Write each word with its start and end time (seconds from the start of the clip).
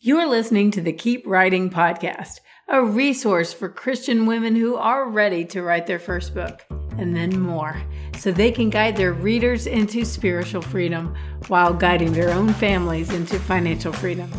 You're 0.00 0.28
listening 0.28 0.70
to 0.70 0.80
the 0.80 0.92
Keep 0.92 1.26
Writing 1.26 1.70
Podcast, 1.70 2.38
a 2.68 2.84
resource 2.84 3.52
for 3.52 3.68
Christian 3.68 4.26
women 4.26 4.54
who 4.54 4.76
are 4.76 5.10
ready 5.10 5.44
to 5.46 5.62
write 5.62 5.88
their 5.88 5.98
first 5.98 6.34
book 6.34 6.64
and 6.96 7.16
then 7.16 7.40
more, 7.40 7.82
so 8.16 8.30
they 8.30 8.52
can 8.52 8.70
guide 8.70 8.96
their 8.96 9.12
readers 9.12 9.66
into 9.66 10.04
spiritual 10.04 10.62
freedom 10.62 11.16
while 11.48 11.74
guiding 11.74 12.12
their 12.12 12.30
own 12.30 12.52
families 12.52 13.12
into 13.12 13.40
financial 13.40 13.92
freedom. 13.92 14.30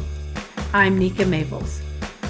I'm 0.71 0.97
Nika 0.97 1.25
Maples. 1.25 1.81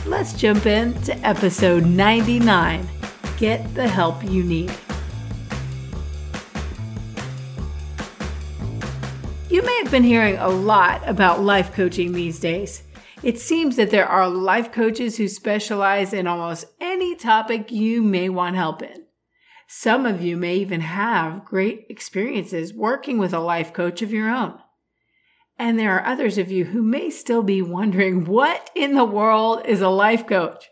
Let's 0.07 0.33
jump 0.33 0.65
in 0.65 0.99
to 1.03 1.15
episode 1.19 1.85
99 1.85 2.87
Get 3.37 3.75
the 3.75 3.87
Help 3.87 4.23
You 4.23 4.43
Need. 4.43 4.73
You 9.51 9.61
may 9.61 9.77
have 9.83 9.91
been 9.91 10.03
hearing 10.03 10.37
a 10.37 10.49
lot 10.49 11.07
about 11.07 11.43
life 11.43 11.71
coaching 11.73 12.11
these 12.11 12.39
days. 12.39 12.81
It 13.21 13.37
seems 13.37 13.75
that 13.75 13.91
there 13.91 14.07
are 14.07 14.29
life 14.29 14.71
coaches 14.71 15.17
who 15.17 15.27
specialize 15.27 16.13
in 16.13 16.25
almost 16.25 16.65
any 16.79 17.15
topic 17.15 17.69
you 17.69 18.01
may 18.01 18.29
want 18.29 18.55
help 18.55 18.81
in. 18.81 19.05
Some 19.67 20.05
of 20.05 20.21
you 20.21 20.37
may 20.37 20.55
even 20.55 20.81
have 20.81 21.45
great 21.45 21.85
experiences 21.89 22.73
working 22.73 23.17
with 23.17 23.33
a 23.33 23.39
life 23.39 23.73
coach 23.73 24.01
of 24.01 24.13
your 24.13 24.29
own. 24.29 24.57
And 25.57 25.77
there 25.77 25.91
are 25.91 26.05
others 26.05 26.37
of 26.37 26.49
you 26.49 26.65
who 26.65 26.81
may 26.81 27.09
still 27.09 27.43
be 27.43 27.61
wondering 27.61 28.23
what 28.23 28.71
in 28.73 28.95
the 28.95 29.03
world 29.03 29.63
is 29.65 29.81
a 29.81 29.89
life 29.89 30.25
coach? 30.25 30.69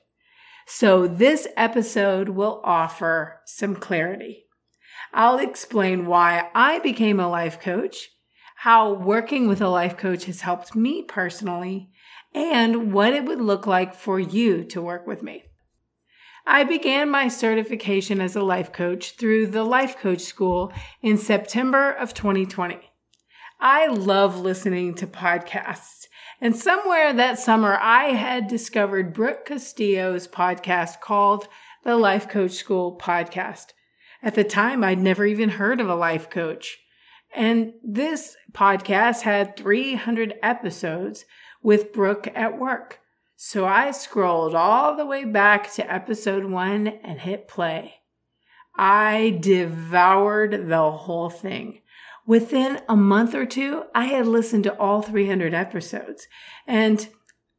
So 0.66 1.06
this 1.06 1.48
episode 1.58 2.30
will 2.30 2.62
offer 2.64 3.42
some 3.46 3.76
clarity. 3.76 4.46
I'll 5.14 5.40
explain 5.40 6.06
why 6.06 6.50
I 6.56 6.80
became 6.80 7.20
a 7.20 7.30
life 7.30 7.60
coach, 7.60 8.10
how 8.58 8.94
working 8.94 9.48
with 9.48 9.62
a 9.62 9.70
life 9.70 9.98
coach 9.98 10.26
has 10.26 10.42
helped 10.42 10.76
me 10.76 11.04
personally, 11.04 11.90
and 12.34 12.94
what 12.94 13.14
it 13.14 13.26
would 13.26 13.42
look 13.42 13.68
like 13.68 13.96
for 13.96 14.20
you 14.20 14.64
to 14.66 14.82
work 14.82 15.08
with 15.08 15.24
me. 15.24 15.44
I 16.46 16.64
began 16.64 17.10
my 17.10 17.28
certification 17.28 18.22
as 18.22 18.36
a 18.36 18.42
life 18.42 18.72
coach 18.72 19.18
through 19.18 19.48
the 19.48 19.64
Life 19.64 19.98
Coach 19.98 20.22
School 20.22 20.72
in 21.02 21.18
September 21.18 21.92
of 21.92 22.14
2020. 22.14 22.80
I 23.60 23.88
love 23.88 24.40
listening 24.40 24.94
to 24.96 25.08
podcasts. 25.08 26.06
And 26.40 26.56
somewhere 26.56 27.12
that 27.12 27.40
summer, 27.40 27.78
I 27.82 28.12
had 28.12 28.48
discovered 28.48 29.14
Brooke 29.14 29.46
Castillo's 29.46 30.28
podcast 30.28 31.02
called 31.02 31.48
the 31.84 31.98
Life 31.98 32.30
Coach 32.30 32.52
School 32.52 32.98
Podcast. 32.98 33.74
At 34.22 34.36
the 34.36 34.44
time, 34.44 34.84
I'd 34.84 35.00
never 35.00 35.26
even 35.26 35.50
heard 35.50 35.82
of 35.82 35.90
a 35.90 35.96
life 35.96 36.30
coach. 36.30 36.78
And 37.36 37.74
this 37.84 38.38
podcast 38.54 39.22
had 39.22 39.58
300 39.58 40.36
episodes 40.42 41.26
with 41.68 41.92
Brooke 41.92 42.30
at 42.34 42.58
work. 42.58 43.02
So 43.36 43.66
I 43.66 43.92
scrolled 43.92 44.56
all 44.56 44.96
the 44.96 45.06
way 45.06 45.26
back 45.26 45.70
to 45.74 45.94
episode 45.94 46.46
one 46.46 46.88
and 46.88 47.20
hit 47.20 47.50
play. 47.50 47.96
I 48.78 49.38
devoured 49.42 50.70
the 50.70 50.92
whole 50.92 51.30
thing. 51.30 51.82
Within 52.26 52.80
a 52.88 52.96
month 52.96 53.36
or 53.36 53.46
two, 53.46 53.84
I 53.94 54.06
had 54.06 54.28
listened 54.28 54.64
to 54.64 54.80
all 54.80 55.02
300 55.02 55.54
episodes. 55.54 56.30
And 56.66 57.06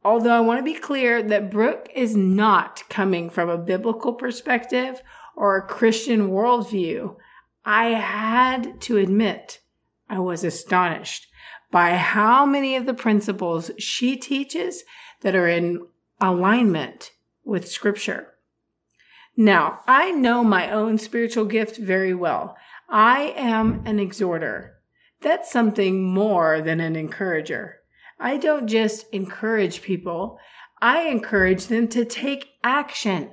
although 0.03 0.33
I 0.33 0.41
want 0.41 0.59
to 0.61 0.65
be 0.65 0.81
clear 0.81 1.23
that 1.25 1.51
Brooke 1.51 1.91
is 1.95 2.17
not 2.17 2.89
coming 2.89 3.29
from 3.29 3.51
a 3.51 3.59
biblical 3.59 4.15
perspective 4.15 5.03
or 5.37 5.59
a 5.59 5.69
Christian 5.69 6.31
worldview, 6.31 7.15
I 7.63 7.89
had 7.91 8.81
to 8.81 8.97
admit 8.97 9.61
I 10.09 10.21
was 10.21 10.45
astonished 10.45 11.28
by 11.71 11.97
how 11.97 12.47
many 12.47 12.77
of 12.77 12.87
the 12.87 12.95
principles 12.95 13.71
she 13.79 14.17
teaches 14.17 14.85
that 15.21 15.35
are 15.35 15.49
in 15.49 15.87
alignment 16.21 17.13
with 17.45 17.69
scripture. 17.69 18.35
Now, 19.37 19.81
I 19.87 20.11
know 20.11 20.43
my 20.43 20.71
own 20.71 20.99
spiritual 20.99 21.45
gift 21.45 21.77
very 21.77 22.15
well. 22.15 22.57
I 22.89 23.35
am 23.37 23.83
an 23.87 24.01
exhorter. 24.01 24.75
That's 25.21 25.51
something 25.51 26.03
more 26.03 26.61
than 26.61 26.81
an 26.81 26.97
encourager. 26.97 27.77
I 28.19 28.37
don't 28.37 28.67
just 28.67 29.07
encourage 29.13 29.83
people. 29.83 30.39
I 30.81 31.03
encourage 31.03 31.67
them 31.67 31.89
to 31.89 32.05
take 32.05 32.51
action. 32.65 33.31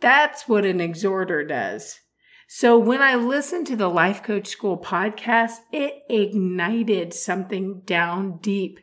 That's 0.00 0.48
what 0.48 0.64
an 0.64 0.80
exhorter 0.80 1.44
does. 1.44 2.00
So 2.48 2.78
when 2.78 3.02
I 3.02 3.16
listened 3.16 3.66
to 3.66 3.76
the 3.76 3.88
Life 3.88 4.22
Coach 4.22 4.46
School 4.46 4.78
podcast, 4.78 5.56
it 5.72 6.04
ignited 6.08 7.12
something 7.12 7.82
down 7.84 8.38
deep. 8.38 8.78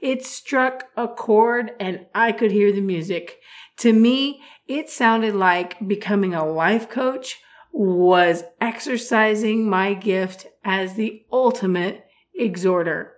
It 0.00 0.24
struck 0.24 0.84
a 0.96 1.08
chord 1.08 1.72
and 1.80 2.06
I 2.14 2.30
could 2.30 2.52
hear 2.52 2.72
the 2.72 2.80
music. 2.80 3.40
To 3.78 3.92
me, 3.92 4.40
it 4.68 4.88
sounded 4.88 5.34
like 5.34 5.86
becoming 5.86 6.32
a 6.32 6.46
life 6.46 6.88
coach 6.88 7.40
was 7.72 8.44
exercising 8.60 9.68
my 9.68 9.94
gift 9.94 10.46
as 10.64 10.94
the 10.94 11.24
ultimate 11.32 12.04
exhorter. 12.34 13.14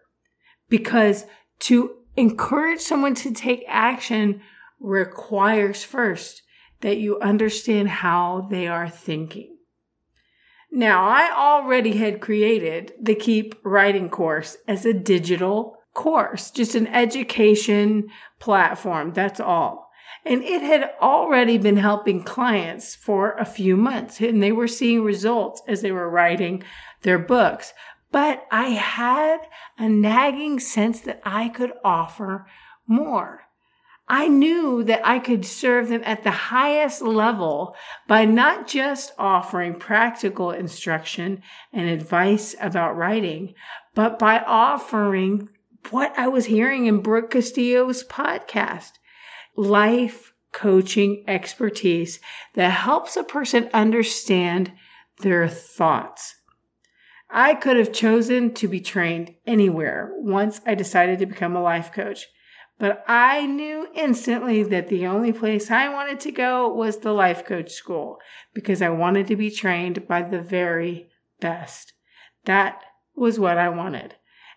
Because 0.71 1.27
to 1.61 1.97
encourage 2.17 2.81
someone 2.81 3.15
to 3.17 3.32
take 3.32 3.65
action 3.69 4.41
requires 4.81 5.84
first 5.84 6.43
that 6.81 6.97
you 6.97 7.21
understand 7.21 7.88
how 7.88 8.49
they 8.50 8.67
are 8.67 8.88
thinking. 8.88 9.59
Now, 10.72 11.04
I 11.04 11.32
already 11.32 11.97
had 11.97 12.20
created 12.20 12.92
the 13.00 13.14
Keep 13.14 13.56
Writing 13.64 14.08
course 14.08 14.56
as 14.69 14.86
a 14.86 14.94
digital 14.94 15.78
course, 15.94 16.50
just 16.50 16.75
an 16.75 16.86
education 16.86 18.08
platform. 18.38 19.12
That's 19.12 19.41
all. 19.41 19.91
And 20.25 20.44
it 20.44 20.62
had 20.62 20.92
already 21.00 21.58
been 21.58 21.78
helping 21.78 22.22
clients 22.22 22.94
for 22.94 23.32
a 23.32 23.44
few 23.44 23.76
months 23.76 24.20
and 24.20 24.42
they 24.42 24.53
were 24.53 24.69
seeing 24.69 25.03
results 25.03 25.62
as 25.66 25.82
they 25.82 25.92
were 25.92 26.10
writing 26.10 26.62
their 27.02 27.19
books. 27.19 27.72
But 28.12 28.47
I 28.50 28.70
had 28.70 29.41
a 29.78 29.88
nagging 29.88 30.60
sense 30.60 31.00
that 31.00 31.20
I 31.25 31.48
could 31.48 31.72
offer 31.84 32.47
more. 32.87 33.47
I 34.12 34.26
knew 34.26 34.82
that 34.84 35.06
I 35.06 35.21
could 35.21 35.47
serve 35.47 35.88
them 35.88 36.03
at 36.04 36.25
the 36.25 36.32
highest 36.32 37.00
level 37.00 37.76
by 38.09 38.25
not 38.25 38.66
just 38.66 39.12
offering 39.16 39.78
practical 39.78 40.50
instruction 40.50 41.43
and 41.72 41.88
advice 41.88 42.56
about 42.60 42.97
writing, 42.97 43.54
but 43.94 44.19
by 44.19 44.41
offering 44.41 45.49
what 45.91 46.12
I 46.19 46.26
was 46.26 46.47
hearing 46.47 46.87
in 46.87 47.03
Brooke 47.03 47.31
Castillo's 47.31 48.03
podcast 48.03 48.94
life 49.54 50.32
coaching 50.50 51.22
expertise 51.28 52.19
that 52.54 52.70
helps 52.70 53.16
a 53.16 53.22
person 53.22 53.70
understand 53.72 54.72
their 55.20 55.49
thoughts. 55.49 56.34
I 57.31 57.54
could 57.54 57.76
have 57.76 57.93
chosen 57.93 58.54
to 58.54 58.66
be 58.66 58.81
trained 58.81 59.37
anywhere 59.47 60.10
once 60.16 60.60
I 60.66 60.75
decided 60.75 61.20
to 61.20 61.26
become 61.26 61.54
a 61.54 61.62
life 61.62 61.93
coach. 61.93 62.26
But 62.81 63.05
I 63.07 63.45
knew 63.45 63.89
instantly 63.95 64.63
that 64.63 64.89
the 64.89 65.07
only 65.07 65.33
place 65.33 65.71
I 65.71 65.91
wanted 65.91 66.19
to 66.21 66.33
go 66.33 66.67
was 66.73 66.97
the 66.97 67.13
life 67.13 67.45
coach 67.45 67.73
school 67.73 68.17
because 68.55 68.81
I 68.81 68.89
wanted 68.89 69.27
to 69.27 69.37
be 69.37 69.51
trained 69.51 70.09
by 70.09 70.23
the 70.23 70.41
very 70.41 71.11
best. 71.41 71.93
That 72.47 72.81
was 73.15 73.39
what 73.39 73.59
I 73.59 73.69
wanted. 73.69 74.15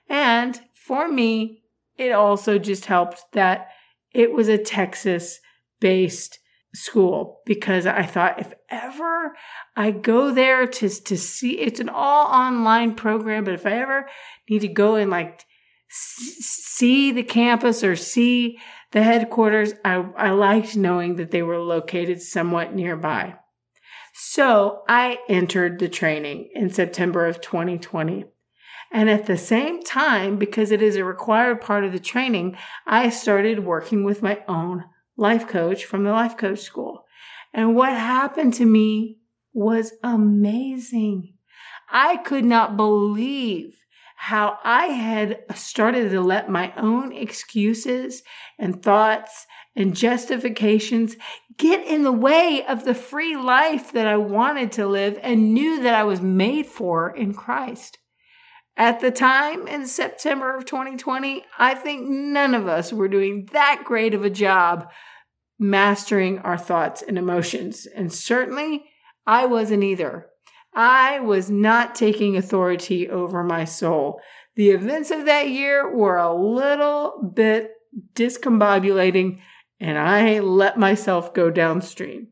And 0.07 0.57
for 0.73 1.09
me, 1.09 1.63
it 1.97 2.13
also 2.13 2.57
just 2.57 2.85
helped 2.85 3.21
that 3.33 3.67
it 4.13 4.31
was 4.31 4.47
a 4.47 4.57
Texas 4.57 5.41
based 5.81 6.39
school 6.73 7.41
because 7.45 7.85
I 7.85 8.03
thought 8.03 8.39
if 8.39 8.53
ever 8.69 9.35
I 9.75 9.91
go 9.91 10.31
there 10.31 10.65
to, 10.65 10.89
to 10.89 11.17
see, 11.17 11.59
it's 11.59 11.81
an 11.81 11.89
all 11.89 12.27
online 12.27 12.95
program, 12.95 13.43
but 13.43 13.53
if 13.53 13.65
I 13.65 13.73
ever 13.73 14.07
need 14.49 14.59
to 14.59 14.69
go 14.69 14.95
and 14.95 15.11
like 15.11 15.43
see 15.93 17.11
the 17.11 17.23
campus 17.23 17.83
or 17.83 17.95
see 17.95 18.59
the 18.91 19.03
headquarters, 19.03 19.73
I, 19.85 20.05
I 20.17 20.29
liked 20.31 20.75
knowing 20.75 21.15
that 21.17 21.31
they 21.31 21.43
were 21.43 21.59
located 21.59 22.21
somewhat 22.21 22.73
nearby. 22.73 23.35
So 24.13 24.83
I 24.87 25.19
entered 25.27 25.79
the 25.79 25.89
training 25.89 26.49
in 26.53 26.69
September 26.69 27.25
of 27.25 27.41
2020. 27.41 28.25
And 28.91 29.09
at 29.09 29.25
the 29.25 29.37
same 29.37 29.81
time, 29.81 30.37
because 30.37 30.71
it 30.71 30.81
is 30.81 30.95
a 30.95 31.03
required 31.03 31.61
part 31.61 31.83
of 31.83 31.91
the 31.91 31.99
training, 31.99 32.55
I 32.85 33.09
started 33.09 33.65
working 33.65 34.03
with 34.03 34.21
my 34.21 34.43
own 34.47 34.85
life 35.17 35.47
coach 35.47 35.85
from 35.85 36.03
the 36.03 36.11
life 36.11 36.37
coach 36.37 36.59
school. 36.59 37.05
And 37.53 37.75
what 37.75 37.93
happened 37.93 38.53
to 38.55 38.65
me 38.65 39.17
was 39.53 39.93
amazing. 40.03 41.33
I 41.91 42.17
could 42.17 42.45
not 42.45 42.77
believe 42.77 43.82
how 44.23 44.57
I 44.63 44.85
had 44.85 45.43
started 45.53 46.11
to 46.11 46.21
let 46.21 46.49
my 46.49 46.71
own 46.77 47.11
excuses 47.11 48.23
and 48.57 48.81
thoughts 48.81 49.45
and 49.75 49.93
justifications 49.93 51.17
get 51.57 51.85
in 51.85 52.03
the 52.03 52.11
way 52.13 52.63
of 52.65 52.85
the 52.85 52.93
free 52.93 53.35
life 53.35 53.91
that 53.91 54.07
I 54.07 54.15
wanted 54.15 54.71
to 54.73 54.87
live 54.87 55.19
and 55.21 55.53
knew 55.53 55.83
that 55.83 55.93
I 55.93 56.05
was 56.05 56.21
made 56.21 56.67
for 56.67 57.13
in 57.13 57.33
Christ. 57.33 57.97
At 58.77 59.01
the 59.01 59.11
time 59.11 59.67
in 59.67 59.87
September 59.87 60.55
of 60.55 60.63
2020, 60.63 61.43
I 61.59 61.75
think 61.75 62.07
none 62.07 62.53
of 62.53 62.65
us 62.65 62.93
were 62.93 63.09
doing 63.09 63.49
that 63.51 63.81
great 63.83 64.13
of 64.13 64.23
a 64.23 64.29
job 64.29 64.89
mastering 65.59 66.39
our 66.39 66.57
thoughts 66.57 67.01
and 67.01 67.17
emotions. 67.17 67.87
And 67.93 68.13
certainly 68.13 68.85
I 69.27 69.47
wasn't 69.47 69.83
either. 69.83 70.29
I 70.75 71.19
was 71.19 71.49
not 71.49 71.95
taking 71.95 72.35
authority 72.35 73.09
over 73.09 73.43
my 73.43 73.65
soul. 73.65 74.19
The 74.55 74.71
events 74.71 75.11
of 75.11 75.25
that 75.25 75.49
year 75.49 75.95
were 75.95 76.17
a 76.17 76.33
little 76.33 77.31
bit 77.35 77.71
discombobulating, 78.15 79.39
and 79.79 79.97
I 79.97 80.39
let 80.39 80.77
myself 80.77 81.33
go 81.33 81.49
downstream. 81.49 82.29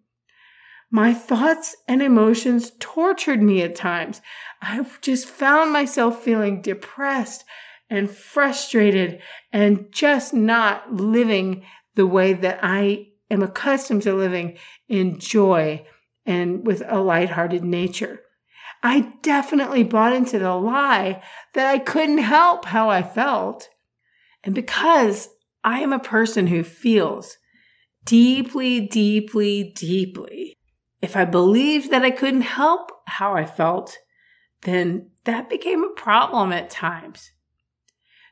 My 0.90 1.14
thoughts 1.14 1.76
and 1.88 2.02
emotions 2.02 2.74
tortured 2.80 3.42
me 3.42 3.62
at 3.62 3.76
times. 3.76 4.22
I 4.62 4.86
just 5.02 5.28
found 5.28 5.72
myself 5.72 6.22
feeling 6.22 6.62
depressed 6.62 7.46
and 7.90 8.10
frustrated 8.10 9.22
and 9.54 9.92
just 9.92 10.34
not 10.34 10.94
living 10.94 11.64
the 11.96 12.06
way 12.08 12.34
that 12.34 12.60
I 12.62 13.08
am 13.30 13.42
accustomed 13.42 14.02
to 14.04 14.14
living 14.14 14.58
in 14.90 15.20
joy 15.20 15.86
and 16.26 16.66
with 16.66 16.84
a 16.88 17.00
lighthearted 17.00 17.64
nature. 17.64 18.22
I 18.84 19.14
definitely 19.22 19.84
bought 19.84 20.14
into 20.14 20.40
the 20.40 20.56
lie 20.56 21.22
that 21.54 21.68
I 21.68 21.78
couldn't 21.78 22.18
help 22.20 22.66
how 22.66 22.90
I 22.90 23.04
felt. 23.04 23.70
And 24.44 24.56
because 24.56 25.30
I 25.64 25.82
am 25.82 25.94
a 25.94 26.00
person 26.00 26.48
who 26.48 26.64
feels 26.64 27.38
deeply, 28.06 28.88
deeply, 28.88 29.72
deeply, 29.76 30.58
if 31.02 31.16
I 31.16 31.26
believed 31.26 31.92
that 31.92 32.04
I 32.04 32.12
couldn't 32.12 32.42
help 32.42 32.92
how 33.08 33.36
I 33.36 33.46
felt, 33.46 33.98
then 34.62 35.12
that 35.26 35.50
became 35.50 35.84
a 35.84 36.00
problem 36.00 36.52
at 36.52 36.70
times. 36.70 37.32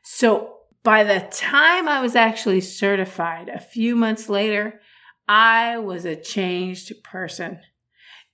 So 0.02 0.56
by 0.82 1.04
the 1.04 1.20
time 1.30 1.88
I 1.88 2.00
was 2.00 2.16
actually 2.16 2.60
certified 2.60 3.48
a 3.48 3.60
few 3.60 3.94
months 3.94 4.28
later, 4.28 4.80
I 5.28 5.78
was 5.78 6.04
a 6.04 6.16
changed 6.16 6.92
person. 7.04 7.60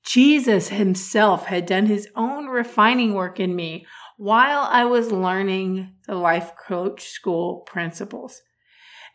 Jesus 0.06 0.68
himself 0.68 1.46
had 1.46 1.66
done 1.66 1.86
his 1.86 2.08
own 2.14 2.46
refining 2.46 3.12
work 3.12 3.40
in 3.40 3.54
me 3.54 3.84
while 4.16 4.66
I 4.70 4.84
was 4.84 5.10
learning 5.10 5.94
the 6.06 6.14
life 6.14 6.52
coach 6.56 7.08
school 7.08 7.60
principles. 7.66 8.40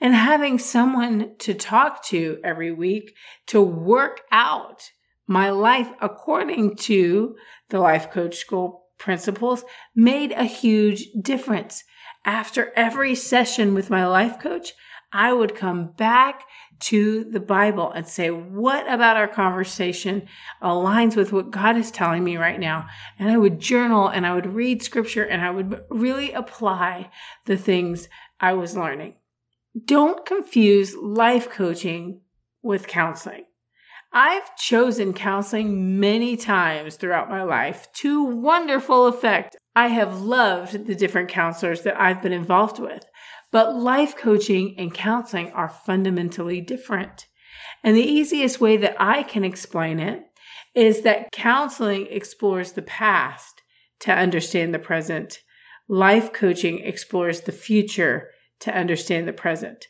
And 0.02 0.14
having 0.14 0.60
someone 0.60 1.36
to 1.40 1.54
talk 1.54 2.04
to 2.06 2.40
every 2.44 2.72
week 2.74 3.16
to 3.48 3.62
work 3.62 4.22
out 4.32 4.92
my 5.28 5.50
life 5.50 5.90
according 6.02 6.76
to 6.76 7.36
the 7.70 7.80
life 7.80 8.12
coach 8.12 8.36
school 8.38 8.88
principles 9.00 9.64
made 9.96 10.34
a 10.34 10.44
huge 10.44 11.08
difference. 11.22 11.84
After 12.26 12.74
every 12.76 13.16
session 13.16 13.74
with 13.74 13.90
my 13.90 14.06
life 14.06 14.40
coach, 14.40 14.74
I 15.14 15.32
would 15.32 15.56
come 15.56 15.94
back 15.94 16.44
to 16.81 17.24
the 17.24 17.39
Bible 17.39 17.92
and 17.92 18.07
say, 18.07 18.30
what 18.30 18.92
about 18.92 19.18
our 19.18 19.28
conversation 19.28 20.28
aligns 20.62 21.16
with 21.16 21.31
what 21.31 21.51
God 21.51 21.78
is 21.78 21.92
telling 21.92 22.24
me 22.24 22.38
right 22.38 22.60
now? 22.60 22.88
And 23.19 23.30
I 23.30 23.38
would 23.38 23.60
journal 23.60 24.07
and 24.07 24.25
I 24.25 24.33
would 24.33 24.54
read 24.54 24.83
scripture 24.83 25.24
and 25.24 25.42
I 25.42 25.51
would 25.51 25.81
really 25.89 26.31
apply 26.33 27.10
the 27.45 27.57
things 27.57 28.10
I 28.39 28.54
was 28.54 28.75
learning. 28.75 29.16
Don't 29.86 30.25
confuse 30.25 30.95
life 30.95 31.50
coaching 31.50 32.22
with 32.62 32.88
counseling. 32.88 33.45
I've 34.13 34.57
chosen 34.57 35.13
counseling 35.13 36.00
many 36.00 36.36
times 36.36 36.95
throughout 36.95 37.30
my 37.30 37.44
life 37.44 37.88
to 37.94 38.24
wonderful 38.24 39.07
effect. 39.07 39.56
I 39.74 39.88
have 39.88 40.22
loved 40.22 40.86
the 40.86 40.95
different 40.95 41.30
counselors 41.30 41.83
that 41.83 42.00
I've 42.00 42.22
been 42.22 42.33
involved 42.33 42.78
with. 42.78 43.06
But 43.51 43.75
life 43.75 44.15
coaching 44.15 44.75
and 44.77 44.94
counseling 44.94 45.51
are 45.51 45.69
fundamentally 45.69 46.62
different. 46.62 47.27
And 47.83 47.95
the 47.95 48.01
easiest 48.01 48.62
way 48.62 48.77
that 48.77 48.95
I 49.00 49.24
can 49.24 49.44
explain 49.44 50.00
it 50.00 50.24
is 50.74 51.01
that 51.01 51.31
counseling 51.31 52.07
explores 52.09 52.71
the 52.71 52.81
past 52.81 53.62
to 54.01 54.13
understand 54.13 54.74
the 54.74 54.80
present. 54.80 55.39
Life 55.88 56.31
coaching 56.31 56.80
explores 56.80 57.42
the 57.42 57.51
future 57.51 58.30
to 58.62 58.75
understand 58.75 59.27
the 59.27 59.33
present. 59.33 59.88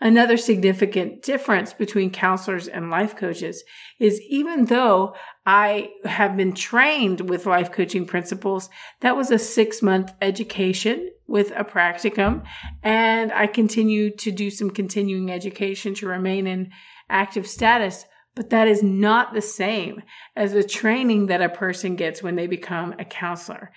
Another 0.00 0.36
significant 0.36 1.22
difference 1.22 1.72
between 1.72 2.10
counselors 2.10 2.66
and 2.66 2.90
life 2.90 3.14
coaches 3.14 3.62
is 4.00 4.20
even 4.28 4.64
though 4.64 5.14
I 5.46 5.90
have 6.04 6.36
been 6.36 6.52
trained 6.52 7.28
with 7.28 7.46
life 7.46 7.70
coaching 7.70 8.06
principles, 8.06 8.68
that 9.00 9.16
was 9.16 9.30
a 9.30 9.38
six 9.38 9.82
month 9.82 10.12
education 10.20 11.10
with 11.26 11.50
a 11.52 11.64
practicum. 11.64 12.44
And 12.82 13.32
I 13.32 13.46
continue 13.46 14.14
to 14.16 14.30
do 14.30 14.50
some 14.50 14.70
continuing 14.70 15.30
education 15.30 15.94
to 15.94 16.08
remain 16.08 16.46
in 16.46 16.70
active 17.08 17.46
status. 17.46 18.04
But 18.34 18.50
that 18.50 18.66
is 18.66 18.82
not 18.82 19.32
the 19.32 19.40
same 19.40 20.02
as 20.34 20.52
the 20.52 20.64
training 20.64 21.26
that 21.26 21.42
a 21.42 21.48
person 21.48 21.94
gets 21.94 22.22
when 22.22 22.34
they 22.34 22.46
become 22.46 22.94
a 22.98 23.04
counselor. 23.04 23.70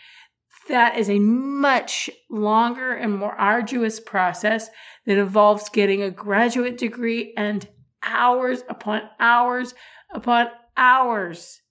That 0.68 0.98
is 0.98 1.10
a 1.10 1.20
much 1.20 2.10
longer 2.30 2.92
and 2.94 3.16
more 3.16 3.36
arduous 3.36 4.00
process 4.00 4.70
that 5.06 5.18
involves 5.18 5.70
getting 5.70 6.02
a 6.02 6.12
graduate 6.12 6.78
degree 6.78 7.34
and 7.38 7.68
hours 8.04 8.64
upon 8.70 9.02
hours 9.20 9.74
upon 10.14 10.48
hours 10.76 11.62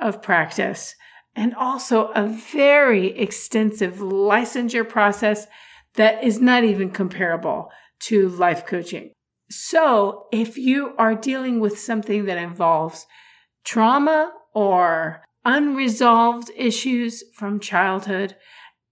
of 0.00 0.22
practice 0.22 0.94
and 1.36 1.54
also 1.54 2.08
a 2.08 2.26
very 2.26 3.18
extensive 3.18 3.96
licensure 3.96 4.88
process 4.88 5.46
that 5.94 6.22
is 6.22 6.40
not 6.40 6.64
even 6.64 6.90
comparable 6.90 7.70
to 8.00 8.28
life 8.28 8.66
coaching. 8.66 9.12
So, 9.50 10.26
if 10.32 10.56
you 10.56 10.94
are 10.98 11.14
dealing 11.14 11.60
with 11.60 11.78
something 11.78 12.24
that 12.24 12.38
involves 12.38 13.06
trauma 13.62 14.32
or 14.52 15.22
unresolved 15.44 16.50
issues 16.56 17.22
from 17.34 17.60
childhood, 17.60 18.36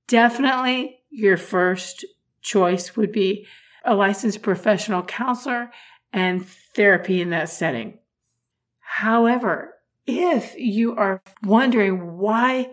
definitely 0.09 1.01
your 1.11 1.37
first 1.37 2.05
choice 2.43 2.97
would 2.97 3.13
be 3.13 3.47
a 3.85 3.95
licensed 3.95 4.43
professional 4.43 5.03
counselor 5.03 5.71
and 6.13 6.47
therapy 6.47 7.21
in 7.21 7.31
that 7.31 7.49
setting. 7.49 7.99
However, 8.81 9.75
if 10.07 10.55
you 10.57 10.97
are 10.97 11.23
wondering 11.45 12.19
why 12.19 12.71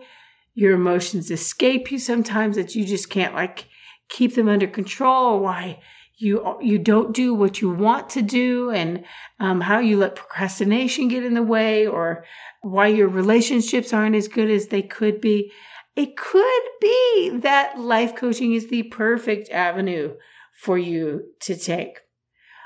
your 0.54 0.74
emotions 0.74 1.30
escape 1.30 1.90
you 1.90 1.98
sometimes 1.98 2.56
that 2.56 2.74
you 2.74 2.84
just 2.84 3.08
can't 3.08 3.34
like 3.34 3.66
keep 4.08 4.34
them 4.34 4.48
under 4.48 4.66
control 4.66 5.34
or 5.34 5.40
why 5.40 5.80
you 6.20 6.58
you 6.60 6.78
don't 6.78 7.14
do 7.14 7.32
what 7.32 7.60
you 7.60 7.70
want 7.70 8.10
to 8.10 8.20
do 8.20 8.70
and 8.70 9.04
um, 9.38 9.60
how 9.60 9.78
you 9.78 9.96
let 9.96 10.16
procrastination 10.16 11.08
get 11.08 11.24
in 11.24 11.34
the 11.34 11.42
way 11.42 11.86
or 11.86 12.24
why 12.60 12.86
your 12.88 13.08
relationships 13.08 13.92
aren't 13.92 14.16
as 14.16 14.28
good 14.28 14.50
as 14.50 14.66
they 14.66 14.82
could 14.82 15.20
be 15.20 15.50
it 15.96 16.16
could 16.16 16.62
be 16.80 17.30
that 17.42 17.78
life 17.78 18.14
coaching 18.14 18.52
is 18.52 18.68
the 18.68 18.82
perfect 18.84 19.50
avenue 19.50 20.14
for 20.54 20.78
you 20.78 21.22
to 21.40 21.56
take. 21.56 22.00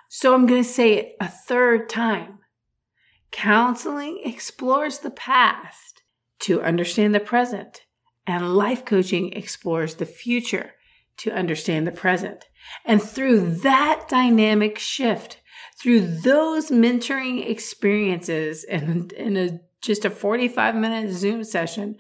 So 0.09 0.35
i'm 0.35 0.47
going 0.47 0.63
to 0.63 0.69
say 0.69 0.95
it 0.95 1.17
a 1.21 1.29
third 1.29 1.89
time 1.89 2.41
Counseling 3.35 4.21
explores 4.25 5.01
the 5.01 5.11
past 5.11 6.03
to 6.39 6.63
understand 6.63 7.13
the 7.13 7.21
present, 7.21 7.83
and 8.29 8.55
life 8.55 8.85
coaching 8.85 9.33
explores 9.33 9.97
the 9.97 10.07
future 10.07 10.75
to 11.17 11.33
understand 11.33 11.85
the 11.85 11.93
present. 11.93 12.45
And 12.85 13.03
through 13.03 13.57
that 13.57 14.07
dynamic 14.09 14.79
shift, 14.79 15.41
through 15.83 16.21
those 16.21 16.71
mentoring 16.71 17.51
experiences 17.51 18.63
and 18.63 19.13
in 19.13 19.37
a 19.37 19.59
just 19.83 20.05
a 20.05 20.11
45 20.11 20.77
minute 20.77 21.11
Zoom 21.11 21.43
session, 21.43 21.97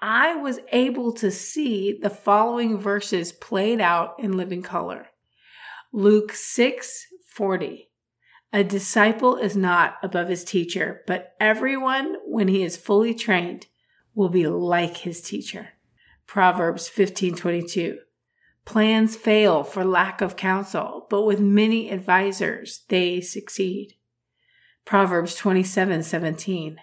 I 0.00 0.34
was 0.34 0.58
able 0.72 1.12
to 1.14 1.30
see 1.30 1.96
the 2.02 2.10
following 2.10 2.76
verses 2.76 3.30
played 3.30 3.80
out 3.80 4.16
in 4.18 4.36
living 4.36 4.62
color. 4.62 5.06
Luke 5.92 6.32
6 6.32 7.06
40. 7.28 7.91
A 8.54 8.62
disciple 8.62 9.36
is 9.36 9.56
not 9.56 9.96
above 10.02 10.28
his 10.28 10.44
teacher, 10.44 11.00
but 11.06 11.34
everyone, 11.40 12.16
when 12.26 12.48
he 12.48 12.62
is 12.62 12.76
fully 12.76 13.14
trained, 13.14 13.66
will 14.14 14.28
be 14.28 14.46
like 14.46 14.98
his 14.98 15.22
teacher. 15.22 15.70
Proverbs 16.26 16.88
15:22. 16.88 17.98
Plans 18.66 19.16
fail 19.16 19.64
for 19.64 19.84
lack 19.84 20.20
of 20.20 20.36
counsel, 20.36 21.06
but 21.08 21.22
with 21.22 21.40
many 21.40 21.90
advisers 21.90 22.84
they 22.88 23.22
succeed. 23.22 23.94
Proverbs 24.84 25.34
27:17. 25.36 26.76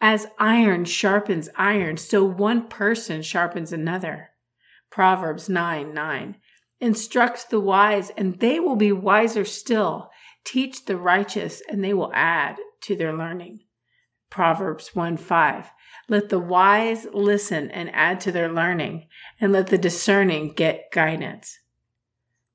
As 0.00 0.26
iron 0.38 0.84
sharpens 0.84 1.48
iron, 1.56 1.96
so 1.96 2.24
one 2.24 2.68
person 2.68 3.22
sharpens 3.22 3.72
another. 3.72 4.30
Proverbs 4.90 5.48
9 5.48 5.94
9. 5.94 6.36
Instruct 6.80 7.50
the 7.50 7.60
wise, 7.60 8.10
and 8.10 8.40
they 8.40 8.58
will 8.58 8.76
be 8.76 8.92
wiser 8.92 9.44
still. 9.44 10.10
Teach 10.44 10.84
the 10.84 10.96
righteous, 10.96 11.62
and 11.68 11.82
they 11.82 11.94
will 11.94 12.12
add 12.14 12.56
to 12.82 12.96
their 12.96 13.16
learning. 13.16 13.60
Proverbs 14.30 14.94
1 14.94 15.16
5. 15.16 15.70
Let 16.08 16.28
the 16.28 16.38
wise 16.38 17.06
listen 17.12 17.70
and 17.70 17.90
add 17.94 18.20
to 18.22 18.32
their 18.32 18.52
learning, 18.52 19.08
and 19.40 19.52
let 19.52 19.68
the 19.68 19.78
discerning 19.78 20.52
get 20.52 20.90
guidance. 20.92 21.58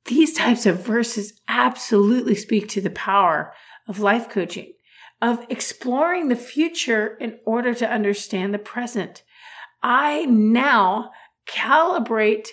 These 0.05 0.33
types 0.33 0.65
of 0.65 0.85
verses 0.85 1.39
absolutely 1.47 2.35
speak 2.35 2.67
to 2.69 2.81
the 2.81 2.89
power 2.89 3.53
of 3.87 3.99
life 3.99 4.29
coaching, 4.29 4.73
of 5.21 5.45
exploring 5.49 6.27
the 6.27 6.35
future 6.35 7.15
in 7.19 7.39
order 7.45 7.73
to 7.73 7.89
understand 7.89 8.53
the 8.53 8.59
present. 8.59 9.23
I 9.81 10.25
now 10.25 11.11
calibrate 11.47 12.47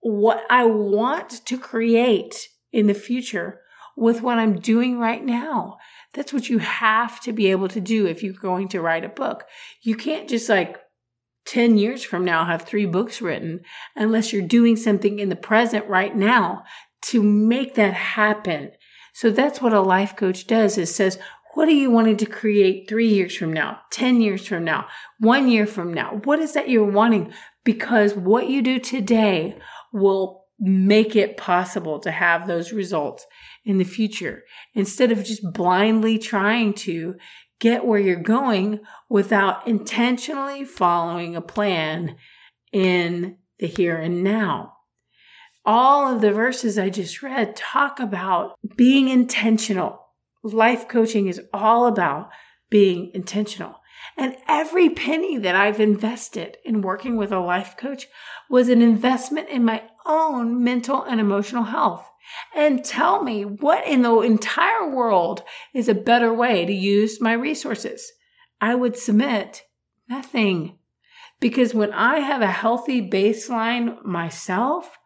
what 0.00 0.44
I 0.50 0.64
want 0.64 1.44
to 1.46 1.58
create 1.58 2.48
in 2.72 2.86
the 2.86 2.94
future 2.94 3.60
with 3.96 4.22
what 4.22 4.38
I'm 4.38 4.58
doing 4.58 4.98
right 4.98 5.24
now. 5.24 5.78
That's 6.14 6.32
what 6.32 6.48
you 6.48 6.58
have 6.58 7.20
to 7.20 7.32
be 7.32 7.50
able 7.50 7.68
to 7.68 7.80
do 7.80 8.06
if 8.06 8.22
you're 8.22 8.32
going 8.32 8.68
to 8.68 8.80
write 8.80 9.04
a 9.04 9.08
book. 9.08 9.44
You 9.82 9.96
can't 9.96 10.28
just 10.28 10.48
like 10.48 10.78
10 11.46 11.76
years 11.76 12.02
from 12.02 12.24
now 12.24 12.44
have 12.44 12.62
three 12.62 12.86
books 12.86 13.20
written 13.20 13.60
unless 13.94 14.32
you're 14.32 14.42
doing 14.42 14.76
something 14.76 15.18
in 15.18 15.28
the 15.28 15.36
present 15.36 15.86
right 15.88 16.16
now 16.16 16.64
to 17.02 17.22
make 17.22 17.74
that 17.74 17.94
happen. 17.94 18.72
So 19.12 19.30
that's 19.30 19.60
what 19.60 19.72
a 19.72 19.80
life 19.80 20.16
coach 20.16 20.46
does 20.46 20.78
is 20.78 20.94
says, 20.94 21.18
what 21.54 21.68
are 21.68 21.72
you 21.72 21.90
wanting 21.90 22.16
to 22.16 22.26
create 22.26 22.88
three 22.88 23.08
years 23.08 23.36
from 23.36 23.52
now, 23.52 23.78
10 23.92 24.20
years 24.20 24.46
from 24.46 24.64
now, 24.64 24.88
one 25.20 25.48
year 25.48 25.66
from 25.66 25.94
now? 25.94 26.20
What 26.24 26.40
is 26.40 26.54
that 26.54 26.68
you're 26.68 26.90
wanting? 26.90 27.32
Because 27.62 28.14
what 28.14 28.48
you 28.48 28.60
do 28.60 28.80
today 28.80 29.56
will 29.92 30.44
make 30.58 31.14
it 31.14 31.36
possible 31.36 32.00
to 32.00 32.10
have 32.10 32.46
those 32.46 32.72
results 32.72 33.26
in 33.64 33.78
the 33.78 33.84
future 33.84 34.42
instead 34.74 35.10
of 35.10 35.24
just 35.24 35.42
blindly 35.52 36.18
trying 36.18 36.74
to 36.74 37.14
get 37.60 37.84
where 37.84 38.00
you're 38.00 38.16
going 38.16 38.80
without 39.08 39.66
intentionally 39.66 40.64
following 40.64 41.36
a 41.36 41.40
plan 41.40 42.16
in 42.72 43.38
the 43.58 43.66
here 43.66 43.96
and 43.96 44.22
now. 44.22 44.72
All 45.64 46.12
of 46.12 46.20
the 46.20 46.32
verses 46.32 46.78
I 46.78 46.90
just 46.90 47.22
read 47.22 47.56
talk 47.56 47.98
about 47.98 48.58
being 48.76 49.08
intentional. 49.08 50.00
Life 50.42 50.88
coaching 50.88 51.26
is 51.26 51.40
all 51.54 51.86
about 51.86 52.28
being 52.68 53.10
intentional. 53.14 53.76
And 54.16 54.36
every 54.46 54.90
penny 54.90 55.38
that 55.38 55.56
I've 55.56 55.80
invested 55.80 56.58
in 56.64 56.82
working 56.82 57.16
with 57.16 57.32
a 57.32 57.38
life 57.38 57.76
coach 57.76 58.06
was 58.50 58.68
an 58.68 58.82
investment 58.82 59.48
in 59.48 59.64
my 59.64 59.82
own 60.06 60.62
mental 60.62 61.02
and 61.02 61.20
emotional 61.20 61.64
health. 61.64 62.08
And 62.54 62.84
tell 62.84 63.22
me 63.22 63.44
what 63.44 63.86
in 63.86 64.02
the 64.02 64.20
entire 64.20 64.88
world 64.88 65.42
is 65.72 65.88
a 65.88 65.94
better 65.94 66.32
way 66.32 66.64
to 66.64 66.72
use 66.72 67.20
my 67.20 67.32
resources. 67.32 68.12
I 68.60 68.74
would 68.74 68.96
submit 68.96 69.62
nothing. 70.08 70.78
Because 71.40 71.74
when 71.74 71.92
I 71.92 72.20
have 72.20 72.40
a 72.40 72.46
healthy 72.46 73.06
baseline 73.06 74.02
myself, 74.04 74.96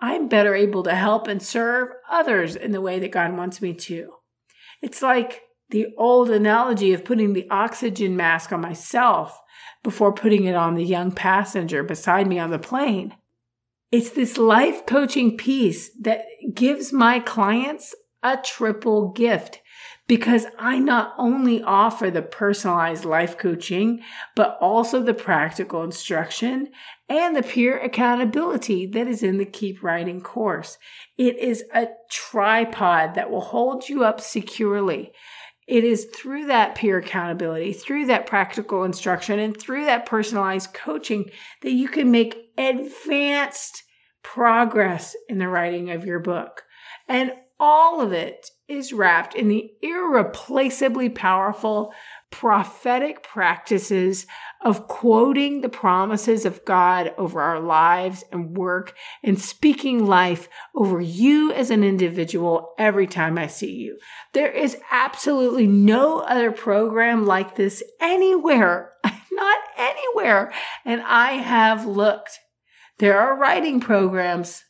I'm 0.00 0.28
better 0.28 0.54
able 0.54 0.82
to 0.84 0.94
help 0.94 1.26
and 1.26 1.42
serve 1.42 1.88
others 2.08 2.56
in 2.56 2.72
the 2.72 2.80
way 2.80 2.98
that 3.00 3.12
God 3.12 3.36
wants 3.36 3.60
me 3.60 3.74
to. 3.74 4.12
It's 4.82 5.02
like 5.02 5.42
the 5.70 5.88
old 5.98 6.30
analogy 6.30 6.92
of 6.92 7.04
putting 7.04 7.32
the 7.32 7.48
oxygen 7.50 8.16
mask 8.16 8.52
on 8.52 8.60
myself 8.60 9.38
before 9.82 10.12
putting 10.12 10.44
it 10.44 10.54
on 10.54 10.74
the 10.74 10.84
young 10.84 11.12
passenger 11.12 11.82
beside 11.82 12.26
me 12.26 12.38
on 12.38 12.50
the 12.50 12.58
plane. 12.58 13.14
It's 13.92 14.10
this 14.10 14.38
life 14.38 14.86
coaching 14.86 15.36
piece 15.36 15.90
that 16.00 16.24
gives 16.54 16.92
my 16.92 17.18
clients 17.18 17.94
a 18.22 18.36
triple 18.36 19.10
gift 19.10 19.60
because 20.06 20.46
I 20.58 20.78
not 20.78 21.14
only 21.18 21.62
offer 21.62 22.10
the 22.10 22.22
personalized 22.22 23.04
life 23.04 23.38
coaching, 23.38 24.02
but 24.36 24.58
also 24.60 25.02
the 25.02 25.14
practical 25.14 25.82
instruction 25.82 26.68
and 27.08 27.34
the 27.34 27.42
peer 27.42 27.78
accountability 27.78 28.86
that 28.86 29.08
is 29.08 29.22
in 29.22 29.38
the 29.38 29.44
Keep 29.44 29.82
Writing 29.82 30.20
course. 30.20 30.78
It 31.16 31.38
is 31.38 31.64
a 31.74 31.88
tripod 32.10 33.14
that 33.14 33.30
will 33.30 33.40
hold 33.40 33.88
you 33.88 34.04
up 34.04 34.20
securely 34.20 35.12
it 35.70 35.84
is 35.84 36.06
through 36.06 36.46
that 36.46 36.74
peer 36.74 36.98
accountability, 36.98 37.72
through 37.72 38.06
that 38.06 38.26
practical 38.26 38.82
instruction, 38.82 39.38
and 39.38 39.56
through 39.56 39.84
that 39.84 40.04
personalized 40.04 40.74
coaching 40.74 41.30
that 41.62 41.70
you 41.70 41.86
can 41.86 42.10
make 42.10 42.49
advanced 42.60 43.82
progress 44.22 45.16
in 45.28 45.38
the 45.38 45.48
writing 45.48 45.90
of 45.90 46.04
your 46.04 46.20
book. 46.20 46.62
And 47.08 47.32
all 47.58 48.00
of 48.00 48.12
it 48.12 48.50
is 48.68 48.92
wrapped 48.92 49.34
in 49.34 49.48
the 49.48 49.70
irreplaceably 49.82 51.08
powerful 51.08 51.92
prophetic 52.30 53.22
practices 53.22 54.26
of 54.64 54.86
quoting 54.86 55.60
the 55.60 55.68
promises 55.68 56.46
of 56.46 56.64
God 56.64 57.12
over 57.18 57.40
our 57.40 57.58
lives 57.58 58.24
and 58.30 58.56
work 58.56 58.94
and 59.22 59.38
speaking 59.38 60.06
life 60.06 60.48
over 60.74 61.00
you 61.00 61.52
as 61.52 61.70
an 61.70 61.82
individual 61.82 62.72
every 62.78 63.06
time 63.06 63.36
I 63.36 63.48
see 63.48 63.72
you. 63.72 63.98
There 64.32 64.50
is 64.50 64.76
absolutely 64.90 65.66
no 65.66 66.20
other 66.20 66.52
program 66.52 67.26
like 67.26 67.56
this 67.56 67.82
anywhere, 68.00 68.92
not 69.32 69.58
anywhere. 69.76 70.52
And 70.84 71.02
I 71.02 71.32
have 71.32 71.86
looked. 71.86 72.38
There 73.00 73.18
are 73.18 73.34
writing 73.34 73.80
programs 73.80 74.62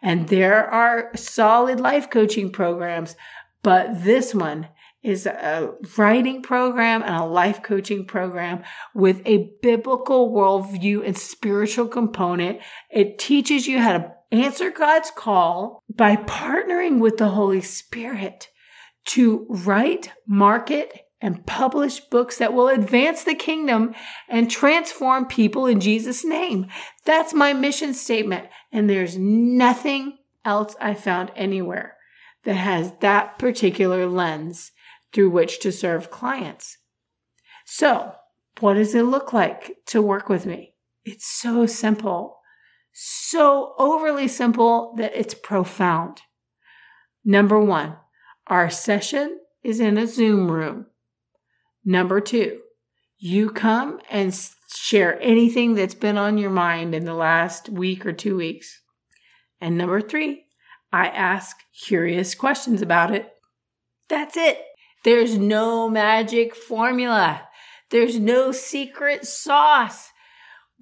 and 0.00 0.28
there 0.28 0.70
are 0.70 1.10
solid 1.16 1.80
life 1.80 2.08
coaching 2.10 2.52
programs, 2.52 3.16
but 3.64 4.04
this 4.04 4.32
one 4.32 4.68
is 5.02 5.26
a 5.26 5.74
writing 5.96 6.42
program 6.42 7.02
and 7.02 7.16
a 7.16 7.24
life 7.24 7.60
coaching 7.60 8.04
program 8.04 8.62
with 8.94 9.20
a 9.24 9.50
biblical 9.62 10.30
worldview 10.32 11.04
and 11.04 11.18
spiritual 11.18 11.88
component. 11.88 12.60
It 12.88 13.18
teaches 13.18 13.66
you 13.66 13.80
how 13.80 13.98
to 13.98 14.14
answer 14.30 14.70
God's 14.70 15.10
call 15.10 15.82
by 15.92 16.14
partnering 16.14 17.00
with 17.00 17.16
the 17.16 17.30
Holy 17.30 17.62
Spirit 17.62 18.48
to 19.06 19.44
write, 19.48 20.12
market, 20.24 21.01
and 21.22 21.46
publish 21.46 22.00
books 22.00 22.38
that 22.38 22.52
will 22.52 22.68
advance 22.68 23.22
the 23.22 23.34
kingdom 23.34 23.94
and 24.28 24.50
transform 24.50 25.24
people 25.24 25.66
in 25.66 25.78
Jesus' 25.78 26.24
name. 26.24 26.66
That's 27.04 27.32
my 27.32 27.52
mission 27.52 27.94
statement. 27.94 28.48
And 28.72 28.90
there's 28.90 29.16
nothing 29.16 30.18
else 30.44 30.74
I 30.80 30.94
found 30.94 31.30
anywhere 31.36 31.96
that 32.44 32.54
has 32.54 32.92
that 33.00 33.38
particular 33.38 34.06
lens 34.06 34.72
through 35.12 35.30
which 35.30 35.60
to 35.60 35.70
serve 35.70 36.10
clients. 36.10 36.78
So, 37.64 38.14
what 38.58 38.74
does 38.74 38.94
it 38.94 39.04
look 39.04 39.32
like 39.32 39.76
to 39.86 40.02
work 40.02 40.28
with 40.28 40.44
me? 40.44 40.74
It's 41.04 41.26
so 41.26 41.66
simple, 41.66 42.40
so 42.92 43.74
overly 43.78 44.28
simple 44.28 44.94
that 44.98 45.12
it's 45.14 45.34
profound. 45.34 46.22
Number 47.24 47.58
one, 47.60 47.96
our 48.48 48.68
session 48.68 49.38
is 49.62 49.78
in 49.78 49.96
a 49.96 50.06
Zoom 50.06 50.50
room. 50.50 50.86
Number 51.84 52.20
two, 52.20 52.60
you 53.18 53.50
come 53.50 54.00
and 54.10 54.36
share 54.74 55.20
anything 55.20 55.74
that's 55.74 55.94
been 55.94 56.18
on 56.18 56.38
your 56.38 56.50
mind 56.50 56.94
in 56.94 57.04
the 57.04 57.14
last 57.14 57.68
week 57.68 58.06
or 58.06 58.12
two 58.12 58.36
weeks. 58.36 58.80
And 59.60 59.76
number 59.78 60.00
three, 60.00 60.44
I 60.92 61.06
ask 61.06 61.56
curious 61.86 62.34
questions 62.34 62.82
about 62.82 63.12
it. 63.12 63.30
That's 64.08 64.36
it. 64.36 64.62
There's 65.04 65.38
no 65.38 65.88
magic 65.88 66.54
formula. 66.54 67.48
There's 67.90 68.18
no 68.18 68.52
secret 68.52 69.26
sauce. 69.26 70.10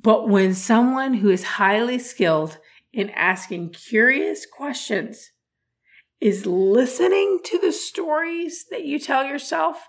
But 0.02 0.28
when 0.28 0.54
someone 0.54 1.14
who 1.14 1.30
is 1.30 1.42
highly 1.42 1.98
skilled 1.98 2.58
in 2.92 3.10
asking 3.10 3.70
curious 3.70 4.46
questions 4.46 5.30
is 6.20 6.46
listening 6.46 7.40
to 7.44 7.58
the 7.58 7.72
stories 7.72 8.66
that 8.70 8.84
you 8.84 8.98
tell 8.98 9.24
yourself, 9.24 9.88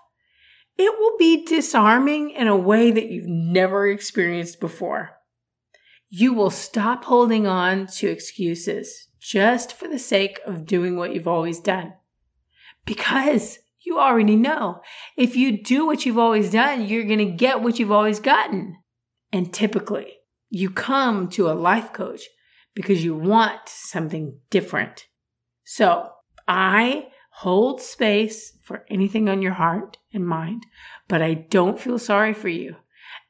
it 0.78 0.98
will 0.98 1.16
be 1.18 1.44
disarming 1.44 2.30
in 2.30 2.48
a 2.48 2.56
way 2.56 2.90
that 2.90 3.10
you've 3.10 3.28
never 3.28 3.86
experienced 3.86 4.60
before. 4.60 5.10
You 6.08 6.32
will 6.32 6.50
stop 6.50 7.04
holding 7.04 7.46
on 7.46 7.86
to 7.98 8.08
excuses 8.08 9.08
just 9.18 9.72
for 9.72 9.88
the 9.88 9.98
sake 9.98 10.40
of 10.46 10.66
doing 10.66 10.96
what 10.96 11.14
you've 11.14 11.28
always 11.28 11.60
done. 11.60 11.94
Because 12.84 13.58
you 13.80 13.98
already 13.98 14.36
know. 14.36 14.80
If 15.16 15.36
you 15.36 15.62
do 15.62 15.86
what 15.86 16.04
you've 16.04 16.18
always 16.18 16.50
done, 16.50 16.86
you're 16.86 17.04
going 17.04 17.18
to 17.18 17.24
get 17.26 17.62
what 17.62 17.78
you've 17.78 17.92
always 17.92 18.20
gotten. 18.20 18.76
And 19.32 19.52
typically, 19.52 20.18
you 20.50 20.70
come 20.70 21.28
to 21.30 21.50
a 21.50 21.54
life 21.54 21.92
coach 21.92 22.22
because 22.74 23.04
you 23.04 23.14
want 23.14 23.60
something 23.66 24.38
different. 24.50 25.06
So 25.64 26.10
I 26.46 27.08
hold 27.36 27.80
space 27.80 28.56
for 28.62 28.84
anything 28.88 29.28
on 29.28 29.42
your 29.42 29.54
heart 29.54 29.98
and 30.12 30.26
mind, 30.26 30.66
but 31.08 31.22
I 31.22 31.34
don't 31.34 31.80
feel 31.80 31.98
sorry 31.98 32.34
for 32.34 32.48
you. 32.48 32.76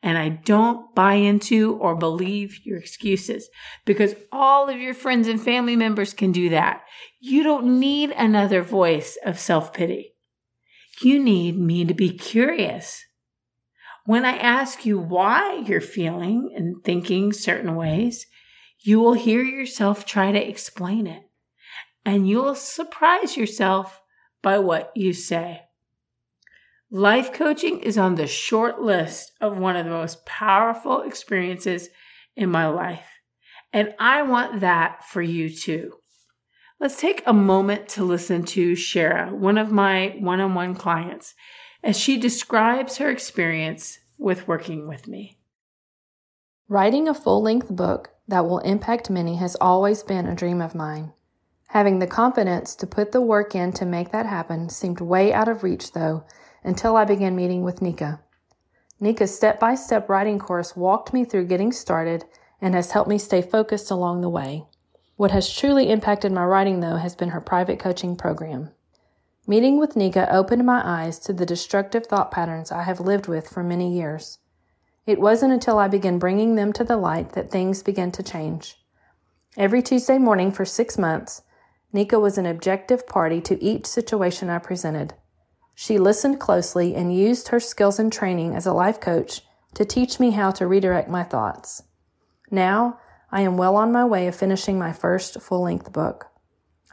And 0.03 0.19
I 0.19 0.29
don't 0.29 0.95
buy 0.95 1.15
into 1.15 1.77
or 1.77 1.95
believe 1.95 2.59
your 2.65 2.79
excuses 2.79 3.49
because 3.85 4.15
all 4.33 4.69
of 4.69 4.81
your 4.81 4.95
friends 4.95 5.29
and 5.29 5.41
family 5.41 5.77
members 5.77 6.13
can 6.13 6.33
do 6.33 6.49
that. 6.51 6.83
You 7.21 7.45
don't 7.45 7.79
need 7.79 8.11
another 8.11 8.63
voice 8.63 9.17
of 9.25 9.39
self 9.39 9.73
pity. 9.73 10.15
You 11.01 11.23
need 11.23 11.59
me 11.59 11.85
to 11.85 11.95
be 11.95 12.11
curious. 12.11 13.05
When 14.05 14.25
I 14.25 14.37
ask 14.37 14.85
you 14.85 14.99
why 14.99 15.63
you're 15.67 15.81
feeling 15.81 16.53
and 16.57 16.83
thinking 16.85 17.33
certain 17.33 17.77
ways, 17.77 18.27
you 18.81 18.99
will 18.99 19.15
hear 19.15 19.43
yourself 19.43 20.05
try 20.05 20.33
to 20.33 20.49
explain 20.49 21.07
it. 21.07 21.23
And 22.05 22.29
you'll 22.29 22.55
surprise 22.55 23.37
yourself 23.37 24.01
by 24.43 24.59
what 24.59 24.93
you 24.95 25.13
say. 25.13 25.63
Life 26.91 27.33
coaching 27.33 27.79
is 27.81 27.97
on 27.97 28.17
the 28.17 28.27
short 28.27 28.83
list 28.83 29.33
of 29.41 29.57
one 29.57 29.77
of 29.77 29.87
the 29.87 29.91
most 29.91 30.27
powerful 30.27 31.03
experiences 31.03 31.89
in 32.37 32.51
my 32.51 32.67
life. 32.67 33.07
And 33.73 33.95
I 33.99 34.23
want 34.23 34.61
that 34.61 35.05
for 35.05 35.23
you 35.23 35.49
too. 35.49 35.95
Let's 36.79 37.01
take 37.01 37.23
a 37.25 37.33
moment 37.33 37.89
to 37.91 38.05
listen 38.05 38.43
to 38.47 38.73
Shara, 38.73 39.33
one 39.33 39.57
of 39.57 39.71
my 39.71 40.17
one 40.19 40.41
on 40.41 40.55
one 40.55 40.75
clients, 40.75 41.35
as 41.83 41.99
she 41.99 42.19
describes 42.19 42.99
her 42.99 43.09
experience 43.09 43.99
with 44.19 44.49
working 44.49 44.89
with 44.89 45.09
me. 45.09 45.39
Writing 46.69 47.09
a 47.09 47.15
full 47.15 47.43
length 47.43 47.69
book 47.69 48.11
that 48.29 48.47
will 48.47 48.59
impact 48.59 49.11
many 49.11 49.37
has 49.37 49.57
always 49.61 50.03
been 50.03 50.27
a 50.27 50.35
dream 50.35 50.61
of 50.61 50.75
mine. 50.75 51.13
Having 51.73 52.01
the 52.01 52.07
confidence 52.07 52.75
to 52.75 52.87
put 52.87 53.13
the 53.13 53.23
work 53.23 53.55
in 53.55 53.73
to 53.73 53.87
make 53.87 54.11
that 54.11 54.27
happen 54.27 54.69
seemed 54.69 55.01
way 55.01 55.33
out 55.33 55.49
of 55.49 55.63
reach, 55.63 55.93
though, 55.93 56.23
until 56.63 56.99
I 56.99 57.07
began 57.07 57.35
meeting 57.35 57.63
with 57.63 57.81
Nika. 57.81 58.21
Nika's 59.01 59.35
step 59.35 59.59
by 59.59 59.75
step 59.75 60.07
writing 60.11 60.39
course 60.39 60.77
walked 60.77 61.15
me 61.15 61.25
through 61.25 61.47
getting 61.47 61.73
started 61.73 62.27
and 62.61 62.75
has 62.75 62.91
helped 62.91 63.09
me 63.09 63.17
stay 63.17 63.41
focused 63.41 63.91
along 63.91 64.21
the 64.21 64.29
way. 64.29 64.67
What 65.17 65.31
has 65.31 65.51
truly 65.51 65.89
impacted 65.91 66.31
my 66.31 66.45
writing, 66.45 66.81
though, 66.81 66.97
has 66.97 67.15
been 67.15 67.31
her 67.31 67.41
private 67.41 67.79
coaching 67.79 68.17
program. 68.17 68.69
Meeting 69.47 69.79
with 69.79 69.97
Nika 69.97 70.31
opened 70.31 70.67
my 70.67 70.83
eyes 70.85 71.19
to 71.21 71.33
the 71.33 71.47
destructive 71.47 72.05
thought 72.05 72.31
patterns 72.31 72.71
I 72.71 72.83
have 72.83 73.01
lived 73.01 73.29
with 73.29 73.49
for 73.49 73.63
many 73.63 73.97
years. 73.97 74.41
It 75.07 75.19
wasn't 75.19 75.55
until 75.55 75.79
I 75.79 75.89
began 75.89 76.19
bringing 76.19 76.55
them 76.55 76.75
to 76.75 76.85
the 76.85 76.99
light 76.99 77.33
that 77.33 77.51
things 77.51 77.83
began 77.83 78.13
to 78.13 78.23
change. 78.23 78.77
Every 79.57 79.81
Tuesday 79.81 80.19
morning 80.19 80.53
for 80.53 80.67
six 80.67 80.99
months, 80.99 81.41
Nika 81.95 82.19
was 82.19 82.39
an 82.39 82.47
objective 82.47 83.07
party 83.07 83.41
to 83.43 83.63
each 83.63 83.87
situation 83.87 84.49
I 84.49 84.59
presented. 84.59 85.15
She 85.75 85.99
listened 85.99 86.41
closely 86.41 86.95
and 86.95 87.15
used 87.15 87.49
her 87.49 87.61
skills 87.61 87.99
and 87.99 88.13
training 88.13 88.55
as 88.55 88.67
a 88.67 88.73
life 88.73 89.01
coach 89.01 89.43
to 89.75 89.85
teach 89.85 90.19
me 90.19 90.31
how 90.31 90.51
to 90.53 90.67
redirect 90.67 91.09
my 91.09 91.23
thoughts. 91.23 91.83
Now, 92.51 92.99
I 93.31 93.43
am 93.43 93.57
well 93.57 93.77
on 93.77 93.93
my 93.93 94.05
way 94.05 94.27
of 94.27 94.37
finishing 94.37 94.79
my 94.79 94.93
first 94.93 95.41
full 95.41 95.63
length 95.63 95.93
book. 95.93 96.27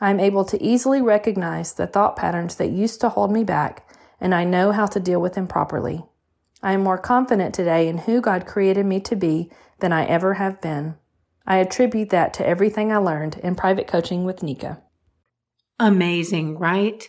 I 0.02 0.10
am 0.10 0.20
able 0.20 0.46
to 0.46 0.62
easily 0.62 1.02
recognize 1.02 1.74
the 1.74 1.88
thought 1.88 2.16
patterns 2.16 2.56
that 2.56 2.72
used 2.72 3.02
to 3.02 3.10
hold 3.10 3.32
me 3.32 3.44
back, 3.44 3.88
and 4.20 4.34
I 4.34 4.44
know 4.46 4.72
how 4.72 4.86
to 4.88 5.00
deal 5.00 5.22
with 5.22 5.34
them 5.34 5.48
properly. 5.48 6.04
I 6.64 6.74
am 6.74 6.84
more 6.84 6.98
confident 6.98 7.54
today 7.54 7.88
in 7.88 8.00
who 8.00 8.22
God 8.22 8.46
created 8.46 8.86
me 8.86 9.00
to 9.02 9.16
be 9.16 9.50
than 9.80 9.94
I 9.94 10.06
ever 10.06 10.36
have 10.36 10.62
been. 10.62 10.96
I 11.46 11.58
attribute 11.58 12.10
that 12.10 12.34
to 12.36 12.48
everything 12.48 12.92
I 12.92 12.98
learned 12.98 13.38
in 13.38 13.56
private 13.56 13.88
coaching 13.88 14.24
with 14.24 14.44
Nika. 14.44 14.82
Amazing, 15.80 16.58
right? 16.58 17.08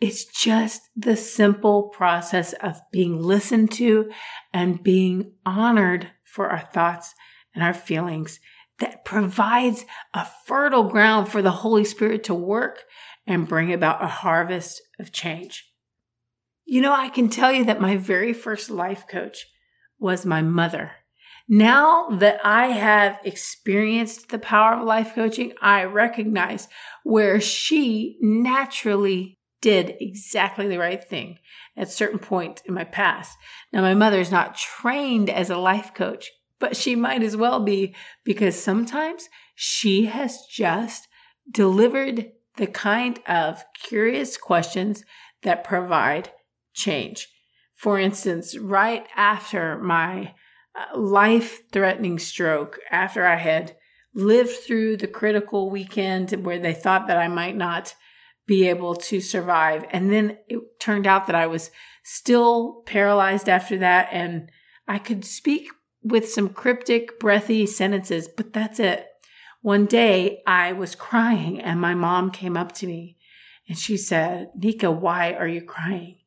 It's 0.00 0.24
just 0.24 0.82
the 0.96 1.16
simple 1.16 1.84
process 1.84 2.52
of 2.54 2.80
being 2.92 3.20
listened 3.20 3.70
to 3.72 4.10
and 4.52 4.82
being 4.82 5.32
honored 5.44 6.10
for 6.24 6.48
our 6.48 6.60
thoughts 6.60 7.14
and 7.54 7.64
our 7.64 7.74
feelings 7.74 8.40
that 8.78 9.04
provides 9.04 9.86
a 10.12 10.26
fertile 10.44 10.84
ground 10.84 11.28
for 11.28 11.40
the 11.40 11.50
Holy 11.50 11.84
Spirit 11.84 12.24
to 12.24 12.34
work 12.34 12.84
and 13.26 13.48
bring 13.48 13.72
about 13.72 14.04
a 14.04 14.08
harvest 14.08 14.82
of 14.98 15.12
change. 15.12 15.72
You 16.66 16.82
know, 16.82 16.92
I 16.92 17.08
can 17.08 17.28
tell 17.28 17.52
you 17.52 17.64
that 17.64 17.80
my 17.80 17.96
very 17.96 18.32
first 18.32 18.68
life 18.70 19.06
coach 19.08 19.46
was 19.98 20.26
my 20.26 20.42
mother. 20.42 20.92
Now 21.48 22.08
that 22.08 22.40
I 22.44 22.68
have 22.68 23.18
experienced 23.24 24.30
the 24.30 24.38
power 24.38 24.74
of 24.74 24.84
life 24.84 25.14
coaching, 25.14 25.52
I 25.62 25.84
recognize 25.84 26.66
where 27.04 27.40
she 27.40 28.18
naturally 28.20 29.38
did 29.60 29.96
exactly 30.00 30.66
the 30.68 30.78
right 30.78 31.02
thing 31.02 31.38
at 31.76 31.90
certain 31.90 32.18
point 32.18 32.62
in 32.66 32.74
my 32.74 32.84
past. 32.84 33.36
Now, 33.72 33.80
my 33.80 33.94
mother 33.94 34.20
is 34.20 34.30
not 34.30 34.56
trained 34.56 35.30
as 35.30 35.48
a 35.48 35.56
life 35.56 35.94
coach, 35.94 36.30
but 36.58 36.76
she 36.76 36.96
might 36.96 37.22
as 37.22 37.36
well 37.36 37.60
be 37.60 37.94
because 38.24 38.60
sometimes 38.60 39.28
she 39.54 40.06
has 40.06 40.44
just 40.50 41.06
delivered 41.50 42.32
the 42.56 42.66
kind 42.66 43.20
of 43.26 43.64
curious 43.82 44.36
questions 44.36 45.04
that 45.42 45.64
provide 45.64 46.32
change. 46.74 47.28
For 47.74 47.98
instance, 47.98 48.58
right 48.58 49.06
after 49.14 49.78
my 49.78 50.34
life 50.94 51.70
threatening 51.70 52.18
stroke, 52.18 52.78
after 52.90 53.24
I 53.24 53.36
had 53.36 53.76
lived 54.14 54.50
through 54.50 54.96
the 54.96 55.06
critical 55.06 55.70
weekend 55.70 56.30
where 56.44 56.58
they 56.58 56.72
thought 56.72 57.06
that 57.06 57.18
I 57.18 57.28
might 57.28 57.56
not 57.56 57.94
be 58.46 58.68
able 58.68 58.94
to 58.94 59.20
survive. 59.20 59.84
And 59.90 60.10
then 60.10 60.38
it 60.48 60.80
turned 60.80 61.06
out 61.06 61.26
that 61.26 61.36
I 61.36 61.46
was 61.46 61.70
still 62.04 62.82
paralyzed 62.86 63.48
after 63.48 63.76
that 63.78 64.08
and 64.12 64.50
I 64.88 64.98
could 64.98 65.24
speak 65.24 65.68
with 66.02 66.30
some 66.30 66.48
cryptic, 66.48 67.18
breathy 67.18 67.66
sentences, 67.66 68.28
but 68.28 68.52
that's 68.52 68.78
it. 68.78 69.06
One 69.62 69.86
day 69.86 70.42
I 70.46 70.72
was 70.72 70.94
crying 70.94 71.60
and 71.60 71.80
my 71.80 71.94
mom 71.94 72.30
came 72.30 72.56
up 72.56 72.72
to 72.76 72.86
me 72.86 73.16
and 73.68 73.76
she 73.76 73.96
said, 73.96 74.50
Nika, 74.54 74.90
why 74.90 75.32
are 75.32 75.48
you 75.48 75.60
crying? 75.60 76.18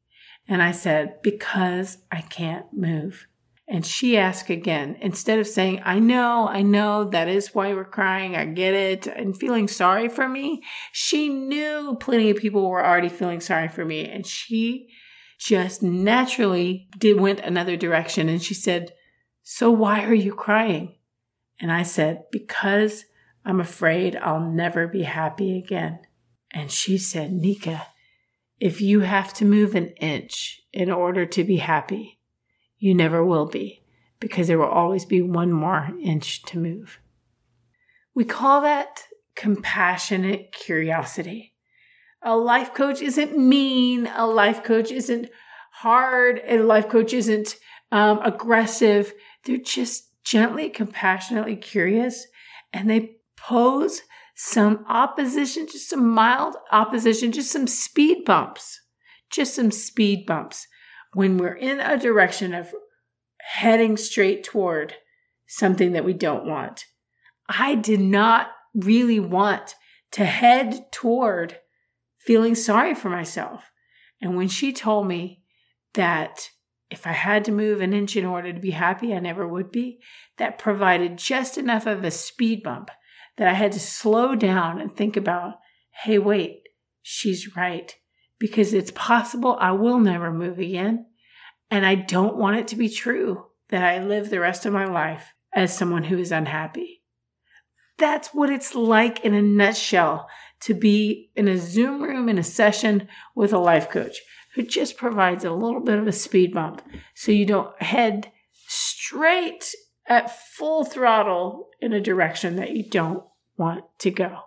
And 0.48 0.62
I 0.62 0.74
said, 0.74 1.22
because 1.22 2.00
I 2.12 2.22
can't 2.22 2.66
move. 2.74 3.28
And 3.72 3.86
she 3.86 4.18
asked 4.18 4.50
again, 4.50 4.98
instead 5.00 5.38
of 5.38 5.46
saying, 5.46 5.82
I 5.86 6.00
know, 6.00 6.48
I 6.48 6.64
know, 6.64 7.08
that 7.12 7.28
is 7.28 7.54
why 7.54 7.72
we're 7.76 7.86
crying, 7.86 8.36
I 8.36 8.46
get 8.46 8.74
it, 8.74 9.06
and 9.06 9.38
feeling 9.38 9.68
sorry 9.68 10.10
for 10.10 10.28
me, 10.28 10.64
she 10.92 11.30
knew 11.30 11.96
plenty 12.00 12.32
of 12.32 12.38
people 12.38 12.68
were 12.68 12.84
already 12.84 13.10
feeling 13.10 13.40
sorry 13.40 13.68
for 13.68 13.86
me. 13.86 14.10
And 14.10 14.26
she 14.26 14.90
just 15.40 15.84
naturally 15.84 16.90
did 16.98 17.20
went 17.20 17.42
another 17.42 17.78
direction. 17.78 18.28
And 18.28 18.42
she 18.42 18.56
said, 18.56 18.92
So 19.44 19.70
why 19.70 20.04
are 20.04 20.16
you 20.16 20.34
crying? 20.34 20.96
And 21.60 21.72
I 21.72 21.84
said, 21.84 22.24
Because 22.32 23.06
I'm 23.46 23.60
afraid 23.60 24.16
I'll 24.16 24.50
never 24.50 24.88
be 24.88 25.04
happy 25.04 25.60
again. 25.60 26.00
And 26.52 26.72
she 26.72 26.98
said, 26.98 27.32
Nika, 27.32 27.86
if 28.60 28.82
you 28.82 29.02
have 29.02 29.32
to 29.36 29.46
move 29.46 29.76
an 29.76 29.90
inch 30.00 30.60
in 30.74 30.90
order 30.92 31.28
to 31.28 31.44
be 31.44 31.58
happy, 31.58 32.19
you 32.80 32.96
never 32.96 33.24
will 33.24 33.46
be 33.46 33.84
because 34.20 34.48
there 34.48 34.58
will 34.58 34.66
always 34.66 35.06
be 35.06 35.22
one 35.22 35.52
more 35.52 35.90
inch 36.02 36.42
to 36.44 36.58
move. 36.58 37.00
We 38.16 38.26
call 38.26 38.62
that 38.62 39.04
compassionate 39.36 40.52
curiosity. 40.52 41.54
A 42.22 42.36
life 42.36 42.74
coach 42.74 43.02
isn't 43.02 43.38
mean. 43.38 44.08
A 44.08 44.26
life 44.26 44.64
coach 44.64 44.92
isn't 44.92 45.30
hard. 45.72 46.42
A 46.46 46.60
life 46.60 46.90
coach 46.90 47.14
isn't 47.14 47.56
um, 47.92 48.20
aggressive. 48.24 49.14
They're 49.46 49.58
just 49.58 50.10
gently, 50.24 50.70
compassionately 50.70 51.56
curious 51.56 52.28
and 52.74 52.90
they 52.90 53.16
pose 53.36 54.02
some 54.36 54.86
opposition, 54.88 55.68
just 55.68 55.90
some 55.90 56.08
mild 56.08 56.56
opposition, 56.72 57.32
just 57.32 57.52
some 57.52 57.68
speed 57.68 58.26
bumps, 58.26 58.82
just 59.30 59.56
some 59.56 59.72
speed 59.72 60.26
bumps 60.26 60.68
when 61.14 61.38
we're 61.38 61.56
in 61.56 61.80
a 61.80 61.98
direction 61.98 62.54
of 62.54 62.74
heading 63.42 63.98
straight 63.98 64.44
toward 64.44 64.96
something 65.48 65.94
that 65.94 66.06
we 66.06 66.14
don't 66.14 66.46
want. 66.46 66.86
I 67.48 67.76
did 67.76 68.00
not 68.00 68.52
really 68.76 69.20
want 69.20 69.76
to 70.12 70.26
head 70.26 70.92
toward 70.92 71.58
feeling 72.20 72.54
sorry 72.54 72.94
for 72.94 73.10
myself. 73.10 73.64
And 74.22 74.36
when 74.36 74.48
she 74.48 74.72
told 74.74 75.08
me 75.08 75.42
that 75.94 76.50
if 76.92 77.08
I 77.08 77.12
had 77.12 77.46
to 77.46 77.52
move 77.52 77.82
an 77.82 77.94
inch 77.94 78.16
in 78.16 78.26
order 78.26 78.52
to 78.52 78.60
be 78.60 78.72
happy, 78.72 79.14
I 79.14 79.20
never 79.20 79.48
would 79.48 79.72
be, 79.72 80.00
that 80.38 80.60
provided 80.60 81.18
just 81.18 81.58
enough 81.58 81.86
of 81.86 82.04
a 82.04 82.12
speed 82.12 82.64
bump 82.64 82.92
that 83.38 83.48
I 83.48 83.54
had 83.54 83.72
to 83.74 83.80
slow 83.80 84.36
down 84.36 84.80
and 84.80 84.96
think 84.96 85.16
about 85.18 85.56
hey, 86.04 86.18
wait, 86.18 86.62
she's 87.02 87.58
right 87.58 87.94
because 88.40 88.74
it's 88.74 88.92
possible 88.92 89.58
I 89.60 89.72
will 89.72 90.00
never 90.00 90.32
move 90.32 90.60
again. 90.60 91.06
And 91.70 91.86
I 91.86 91.96
don't 91.96 92.38
want 92.38 92.58
it 92.58 92.68
to 92.70 92.76
be 92.76 92.90
true 92.90 93.46
that 93.70 93.84
I 93.84 94.04
live 94.04 94.30
the 94.30 94.40
rest 94.40 94.66
of 94.66 94.74
my 94.74 94.86
life 94.86 95.34
as 95.54 95.78
someone 95.78 96.04
who 96.06 96.18
is 96.18 96.32
unhappy. 96.32 97.04
That's 97.98 98.30
what 98.30 98.50
it's 98.50 98.74
like 98.74 99.20
in 99.26 99.34
a 99.34 99.42
nutshell 99.42 100.28
to 100.62 100.74
be 100.74 101.32
in 101.36 101.48
a 101.48 101.58
Zoom 101.58 102.02
room 102.02 102.30
in 102.30 102.38
a 102.38 102.44
session 102.44 103.08
with 103.36 103.54
a 103.54 103.60
life 103.60 103.90
coach 103.90 104.22
who 104.56 104.64
just 104.64 104.98
provides 104.98 105.44
a 105.44 105.52
little 105.52 105.82
bit 105.82 106.00
of 106.00 106.08
a 106.08 106.12
speed 106.12 106.54
bump 106.54 106.82
so 107.14 107.32
you 107.32 107.46
don't 107.46 107.80
head 107.82 108.32
straight 108.68 109.74
at 110.08 110.36
full 110.56 110.84
throttle 110.84 111.70
in 111.80 111.94
a 111.94 112.02
direction 112.02 112.56
that 112.56 112.72
you 112.72 112.84
don't 112.84 113.24
want 113.58 113.84
to 114.00 114.12
go. 114.12 114.40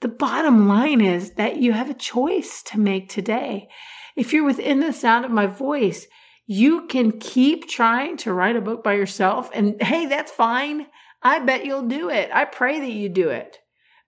The 0.00 0.08
bottom 0.08 0.68
line 0.68 1.00
is 1.00 1.32
that 1.32 1.56
you 1.56 1.72
have 1.72 1.90
a 1.90 1.94
choice 1.94 2.62
to 2.64 2.78
make 2.78 3.08
today. 3.08 3.68
If 4.16 4.32
you're 4.32 4.44
within 4.44 4.80
the 4.80 4.92
sound 4.92 5.24
of 5.24 5.30
my 5.30 5.46
voice, 5.46 6.06
You 6.50 6.86
can 6.86 7.20
keep 7.20 7.68
trying 7.68 8.16
to 8.18 8.32
write 8.32 8.56
a 8.56 8.62
book 8.62 8.82
by 8.82 8.94
yourself, 8.94 9.50
and 9.52 9.80
hey, 9.82 10.06
that's 10.06 10.32
fine. 10.32 10.86
I 11.22 11.40
bet 11.40 11.66
you'll 11.66 11.86
do 11.86 12.08
it. 12.08 12.30
I 12.32 12.46
pray 12.46 12.80
that 12.80 12.90
you 12.90 13.10
do 13.10 13.28
it. 13.28 13.58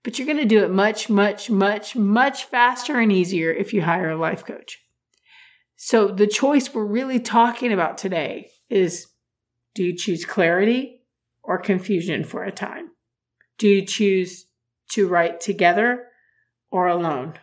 But 0.03 0.19
you're 0.19 0.25
going 0.25 0.39
to 0.39 0.47
do 0.47 0.65
it 0.65 0.71
much, 0.71 1.11
much, 1.11 1.51
much, 1.51 1.95
much 1.95 2.45
faster 2.45 2.99
and 2.99 3.13
easier 3.13 3.53
if 3.53 3.75
you 3.75 3.83
hire 3.83 4.09
a 4.09 4.17
life 4.17 4.47
coach. 4.47 4.79
So, 5.77 6.09
the 6.09 6.27
choice 6.27 6.73
we're 6.73 6.87
really 6.87 7.21
talking 7.21 7.75
about 7.75 7.99
today 7.99 8.51
is 8.71 9.07
do 9.75 9.85
you 9.85 9.95
choose 9.95 10.25
clarity 10.25 11.03
or 11.43 11.59
confusion 11.59 12.25
for 12.25 12.43
a 12.43 12.53
time? 12.53 12.89
Do 13.59 13.69
you 13.69 13.85
choose 13.85 14.47
to 14.91 15.09
write 15.09 15.41
together 15.41 16.07
or 16.71 16.87
alone? 16.87 17.35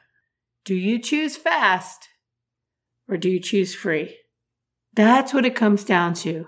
Do 0.66 0.76
you 0.76 1.00
choose 1.00 1.38
fast 1.38 2.10
or 3.08 3.18
do 3.18 3.30
you 3.30 3.40
choose 3.40 3.74
free? 3.74 4.18
That's 4.94 5.34
what 5.34 5.46
it 5.46 5.56
comes 5.56 5.84
down 5.84 6.14
to. 6.16 6.48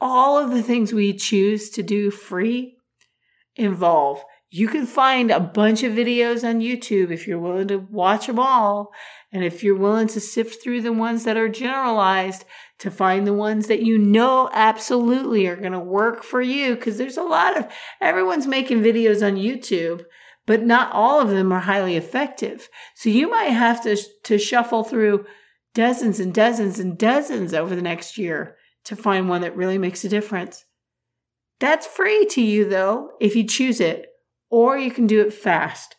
All 0.00 0.38
of 0.38 0.50
the 0.50 0.62
things 0.62 0.92
we 0.92 1.12
choose 1.14 1.70
to 1.70 1.82
do 1.82 2.10
free 2.10 2.76
involve. 3.56 4.22
You 4.50 4.68
can 4.68 4.86
find 4.86 5.30
a 5.30 5.40
bunch 5.40 5.82
of 5.82 5.92
videos 5.92 6.48
on 6.48 6.60
YouTube 6.60 7.10
if 7.10 7.26
you're 7.26 7.38
willing 7.38 7.68
to 7.68 7.78
watch 7.78 8.26
them 8.26 8.38
all. 8.38 8.92
And 9.32 9.42
if 9.44 9.64
you're 9.64 9.76
willing 9.76 10.06
to 10.08 10.20
sift 10.20 10.62
through 10.62 10.82
the 10.82 10.92
ones 10.92 11.24
that 11.24 11.36
are 11.36 11.48
generalized 11.48 12.44
to 12.78 12.90
find 12.90 13.26
the 13.26 13.32
ones 13.32 13.68
that 13.68 13.82
you 13.82 13.98
know 13.98 14.50
absolutely 14.52 15.46
are 15.46 15.56
going 15.56 15.72
to 15.72 15.78
work 15.78 16.22
for 16.22 16.42
you. 16.42 16.76
Cause 16.76 16.98
there's 16.98 17.16
a 17.16 17.22
lot 17.22 17.56
of, 17.56 17.66
everyone's 18.00 18.46
making 18.46 18.82
videos 18.82 19.26
on 19.26 19.36
YouTube, 19.36 20.04
but 20.44 20.62
not 20.62 20.92
all 20.92 21.20
of 21.20 21.30
them 21.30 21.52
are 21.52 21.60
highly 21.60 21.96
effective. 21.96 22.68
So 22.94 23.08
you 23.08 23.30
might 23.30 23.46
have 23.46 23.82
to, 23.84 23.96
to 24.24 24.38
shuffle 24.38 24.84
through 24.84 25.24
dozens 25.74 26.20
and 26.20 26.32
dozens 26.32 26.78
and 26.78 26.98
dozens 26.98 27.54
over 27.54 27.74
the 27.74 27.82
next 27.82 28.18
year 28.18 28.56
to 28.84 28.96
find 28.96 29.28
one 29.28 29.40
that 29.40 29.56
really 29.56 29.78
makes 29.78 30.04
a 30.04 30.08
difference. 30.08 30.64
That's 31.58 31.86
free 31.86 32.26
to 32.26 32.42
you 32.42 32.68
though, 32.68 33.10
if 33.20 33.34
you 33.34 33.44
choose 33.44 33.80
it, 33.80 34.06
or 34.50 34.78
you 34.78 34.90
can 34.90 35.06
do 35.06 35.22
it 35.22 35.32
fast. 35.32 35.96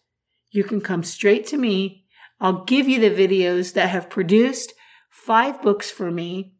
You 0.51 0.63
can 0.63 0.79
come 0.79 1.03
straight 1.03 1.47
to 1.47 1.57
me. 1.57 2.05
I'll 2.39 2.63
give 2.65 2.87
you 2.87 2.99
the 2.99 3.09
videos 3.09 3.73
that 3.73 3.89
have 3.89 4.09
produced 4.09 4.73
five 5.09 5.61
books 5.61 5.89
for 5.89 6.11
me, 6.11 6.53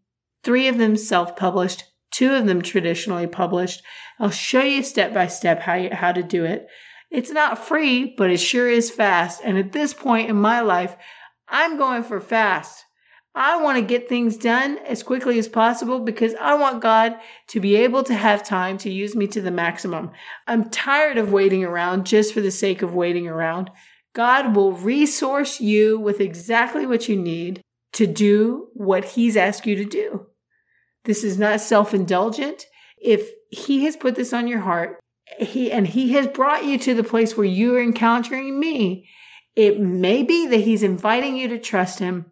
three 0.48 0.70
of 0.70 0.78
them 0.78 0.96
self 0.96 1.36
published, 1.36 1.84
two 2.10 2.34
of 2.34 2.46
them 2.46 2.62
traditionally 2.62 3.28
published. 3.28 3.84
I'll 4.18 4.30
show 4.30 4.62
you 4.62 4.82
step 4.82 5.14
by 5.14 5.28
step 5.28 5.60
how, 5.60 5.74
you, 5.74 5.90
how 5.92 6.14
to 6.14 6.24
do 6.24 6.46
it. 6.46 6.68
It's 7.12 7.32
not 7.32 7.68
free, 7.68 8.16
but 8.18 8.32
it 8.32 8.38
sure 8.38 8.70
is 8.70 8.90
fast. 8.90 9.42
And 9.44 9.58
at 9.58 9.74
this 9.74 9.94
point 9.94 10.30
in 10.30 10.38
my 10.38 10.62
life, 10.62 10.96
I'm 11.50 11.78
going 11.78 12.04
for 12.04 12.22
fast. 12.22 12.86
I 13.36 13.62
want 13.62 13.78
to 13.78 13.82
get 13.82 14.08
things 14.08 14.38
done 14.38 14.78
as 14.88 15.04
quickly 15.04 15.38
as 15.38 15.50
possible 15.50 16.00
because 16.00 16.34
I 16.36 16.56
want 16.56 16.82
God 16.82 17.18
to 17.50 17.60
be 17.60 17.76
able 17.76 18.04
to 18.06 18.14
have 18.16 18.42
time 18.42 18.78
to 18.80 18.90
use 18.90 19.18
me 19.18 19.28
to 19.28 19.42
the 19.42 19.52
maximum. 19.52 20.12
I'm 20.48 20.70
tired 20.70 21.18
of 21.18 21.34
waiting 21.34 21.66
around 21.66 22.06
just 22.06 22.34
for 22.34 22.40
the 22.40 22.52
sake 22.52 22.82
of 22.82 22.96
waiting 22.96 23.28
around. 23.28 23.70
God 24.14 24.56
will 24.56 24.72
resource 24.72 25.60
you 25.60 26.00
with 26.00 26.22
exactly 26.22 26.86
what 26.86 27.10
you 27.10 27.18
need 27.18 27.60
to 27.92 28.08
do 28.08 28.70
what 28.74 29.04
He's 29.04 29.36
asked 29.36 29.68
you 29.68 29.76
to 29.76 29.86
do. 29.86 30.28
This 31.08 31.24
is 31.24 31.40
not 31.40 31.62
self 31.62 31.94
indulgent. 31.94 32.68
If 33.02 33.32
He 33.50 33.86
has 33.86 33.98
put 33.98 34.16
this 34.16 34.34
on 34.34 34.48
your 34.48 34.60
heart, 34.60 35.00
He 35.40 35.72
and 35.72 35.88
He 35.88 36.14
has 36.14 36.28
brought 36.28 36.66
you 36.66 36.78
to 36.80 36.94
the 36.94 37.04
place 37.04 37.36
where 37.36 37.48
you 37.48 37.76
are 37.76 37.82
encountering 37.82 38.60
me, 38.60 39.10
it 39.56 39.80
may 39.80 40.22
be 40.22 40.46
that 40.46 40.58
He's 40.58 40.84
inviting 40.84 41.36
you 41.36 41.48
to 41.48 41.60
trust 41.60 41.98
Him 41.98 42.28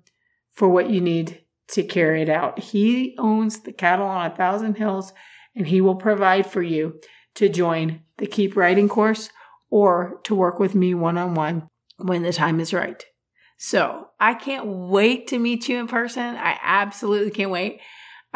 for 0.51 0.69
what 0.69 0.89
you 0.89 1.01
need 1.01 1.41
to 1.69 1.83
carry 1.83 2.21
it 2.21 2.29
out. 2.29 2.59
He 2.59 3.15
owns 3.17 3.61
the 3.61 3.73
cattle 3.73 4.05
on 4.05 4.29
a 4.29 4.35
thousand 4.35 4.75
hills 4.75 5.13
and 5.55 5.67
he 5.67 5.81
will 5.81 5.95
provide 5.95 6.45
for 6.45 6.61
you 6.61 6.99
to 7.35 7.49
join 7.49 8.01
the 8.17 8.27
Keep 8.27 8.55
Writing 8.55 8.87
course 8.87 9.29
or 9.69 10.19
to 10.23 10.35
work 10.35 10.59
with 10.59 10.75
me 10.75 10.93
one 10.93 11.17
on 11.17 11.33
one 11.33 11.67
when 11.97 12.23
the 12.23 12.33
time 12.33 12.59
is 12.59 12.73
right. 12.73 13.03
So 13.57 14.09
I 14.19 14.33
can't 14.33 14.67
wait 14.67 15.27
to 15.27 15.39
meet 15.39 15.67
you 15.69 15.79
in 15.79 15.87
person. 15.87 16.35
I 16.35 16.57
absolutely 16.61 17.31
can't 17.31 17.51
wait. 17.51 17.79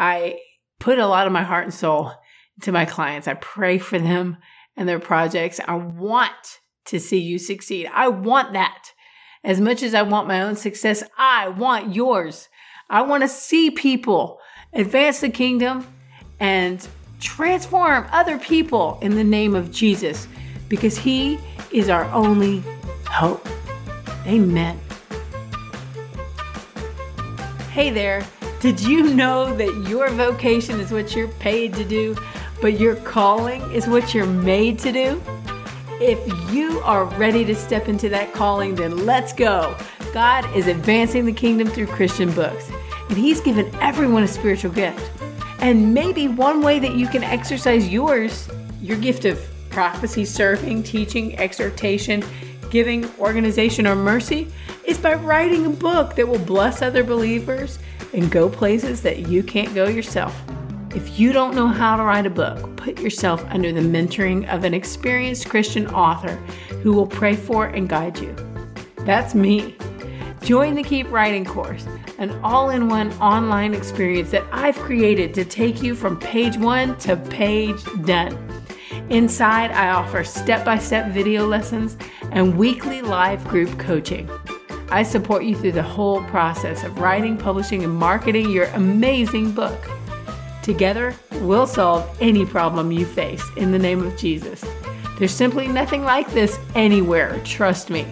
I 0.00 0.40
put 0.78 0.98
a 0.98 1.06
lot 1.06 1.26
of 1.26 1.32
my 1.32 1.42
heart 1.42 1.64
and 1.64 1.74
soul 1.74 2.10
into 2.56 2.72
my 2.72 2.86
clients. 2.86 3.28
I 3.28 3.34
pray 3.34 3.76
for 3.76 3.98
them 3.98 4.38
and 4.74 4.88
their 4.88 4.98
projects. 4.98 5.60
I 5.68 5.74
want 5.74 6.60
to 6.86 6.98
see 6.98 7.18
you 7.18 7.38
succeed. 7.38 7.88
I 7.92 8.08
want 8.08 8.54
that. 8.54 8.92
As 9.44 9.60
much 9.60 9.82
as 9.82 9.94
I 9.94 10.00
want 10.02 10.26
my 10.26 10.40
own 10.40 10.56
success, 10.56 11.04
I 11.18 11.48
want 11.48 11.94
yours. 11.94 12.48
I 12.88 13.02
want 13.02 13.22
to 13.22 13.28
see 13.28 13.70
people 13.70 14.40
advance 14.72 15.20
the 15.20 15.28
kingdom 15.28 15.86
and 16.40 16.86
transform 17.20 18.06
other 18.10 18.38
people 18.38 18.98
in 19.02 19.16
the 19.16 19.24
name 19.24 19.54
of 19.54 19.70
Jesus 19.70 20.28
because 20.70 20.96
he 20.96 21.38
is 21.72 21.90
our 21.90 22.04
only 22.06 22.62
hope. 23.06 23.46
Amen. 24.26 24.80
Hey 27.70 27.90
there. 27.90 28.24
Did 28.60 28.78
you 28.78 29.14
know 29.14 29.56
that 29.56 29.88
your 29.88 30.10
vocation 30.10 30.80
is 30.80 30.92
what 30.92 31.16
you're 31.16 31.28
paid 31.28 31.72
to 31.76 31.84
do, 31.84 32.14
but 32.60 32.78
your 32.78 32.94
calling 32.96 33.62
is 33.72 33.88
what 33.88 34.12
you're 34.12 34.26
made 34.26 34.78
to 34.80 34.92
do? 34.92 35.22
If 35.98 36.52
you 36.52 36.80
are 36.80 37.06
ready 37.16 37.42
to 37.46 37.54
step 37.54 37.88
into 37.88 38.10
that 38.10 38.34
calling, 38.34 38.74
then 38.74 39.06
let's 39.06 39.32
go. 39.32 39.74
God 40.12 40.44
is 40.54 40.66
advancing 40.66 41.24
the 41.24 41.32
kingdom 41.32 41.68
through 41.68 41.86
Christian 41.86 42.30
books, 42.32 42.70
and 43.08 43.16
He's 43.16 43.40
given 43.40 43.74
everyone 43.76 44.24
a 44.24 44.28
spiritual 44.28 44.72
gift. 44.72 45.10
And 45.60 45.94
maybe 45.94 46.28
one 46.28 46.60
way 46.60 46.78
that 46.80 46.94
you 46.96 47.08
can 47.08 47.24
exercise 47.24 47.88
yours, 47.88 48.46
your 48.82 48.98
gift 48.98 49.24
of 49.24 49.42
prophecy, 49.70 50.26
serving, 50.26 50.82
teaching, 50.82 51.34
exhortation, 51.38 52.22
giving, 52.70 53.10
organization, 53.18 53.86
or 53.86 53.94
mercy, 53.94 54.48
is 54.84 54.98
by 54.98 55.14
writing 55.14 55.66
a 55.66 55.70
book 55.70 56.14
that 56.16 56.26
will 56.26 56.38
bless 56.38 56.82
other 56.82 57.04
believers 57.04 57.78
and 58.12 58.30
go 58.30 58.48
places 58.48 59.02
that 59.02 59.28
you 59.28 59.42
can't 59.42 59.74
go 59.74 59.86
yourself. 59.86 60.40
If 60.94 61.20
you 61.20 61.32
don't 61.32 61.54
know 61.54 61.68
how 61.68 61.96
to 61.96 62.02
write 62.02 62.26
a 62.26 62.30
book, 62.30 62.76
put 62.76 62.98
yourself 62.98 63.44
under 63.50 63.72
the 63.72 63.80
mentoring 63.80 64.48
of 64.52 64.64
an 64.64 64.74
experienced 64.74 65.48
Christian 65.48 65.86
author 65.88 66.34
who 66.82 66.92
will 66.92 67.06
pray 67.06 67.36
for 67.36 67.66
and 67.66 67.88
guide 67.88 68.18
you. 68.18 68.34
That's 68.98 69.34
me. 69.34 69.76
Join 70.42 70.74
the 70.74 70.82
Keep 70.82 71.10
Writing 71.10 71.44
course, 71.44 71.86
an 72.18 72.30
all 72.42 72.70
in 72.70 72.88
one 72.88 73.12
online 73.14 73.74
experience 73.74 74.30
that 74.30 74.44
I've 74.50 74.78
created 74.78 75.32
to 75.34 75.44
take 75.44 75.82
you 75.82 75.94
from 75.94 76.18
page 76.18 76.56
one 76.56 76.96
to 76.98 77.16
page 77.16 77.80
done. 78.04 78.36
Inside, 79.10 79.70
I 79.72 79.90
offer 79.90 80.24
step 80.24 80.64
by 80.64 80.78
step 80.78 81.12
video 81.12 81.46
lessons 81.46 81.96
and 82.32 82.56
weekly 82.56 83.02
live 83.02 83.46
group 83.46 83.78
coaching. 83.78 84.30
I 84.90 85.02
support 85.02 85.44
you 85.44 85.54
through 85.56 85.72
the 85.72 85.82
whole 85.82 86.22
process 86.24 86.82
of 86.82 86.98
writing, 86.98 87.36
publishing, 87.36 87.84
and 87.84 87.94
marketing 87.94 88.50
your 88.50 88.66
amazing 88.66 89.52
book. 89.52 89.78
Together, 90.62 91.14
we'll 91.40 91.66
solve 91.66 92.16
any 92.20 92.44
problem 92.44 92.90
you 92.90 93.06
face 93.06 93.44
in 93.56 93.72
the 93.72 93.78
name 93.78 94.04
of 94.04 94.16
Jesus. 94.16 94.64
There's 95.18 95.32
simply 95.32 95.68
nothing 95.68 96.02
like 96.02 96.30
this 96.32 96.58
anywhere, 96.74 97.40
trust 97.44 97.90
me. 97.90 98.06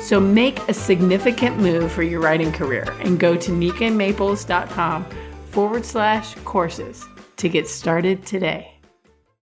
So 0.00 0.18
make 0.18 0.58
a 0.68 0.74
significant 0.74 1.58
move 1.58 1.92
for 1.92 2.02
your 2.02 2.20
writing 2.20 2.52
career 2.52 2.84
and 3.00 3.18
go 3.18 3.36
to 3.36 3.50
nikamaples.com 3.50 5.06
forward 5.50 5.84
slash 5.84 6.34
courses 6.44 7.04
to 7.36 7.48
get 7.48 7.68
started 7.68 8.24
today. 8.24 8.77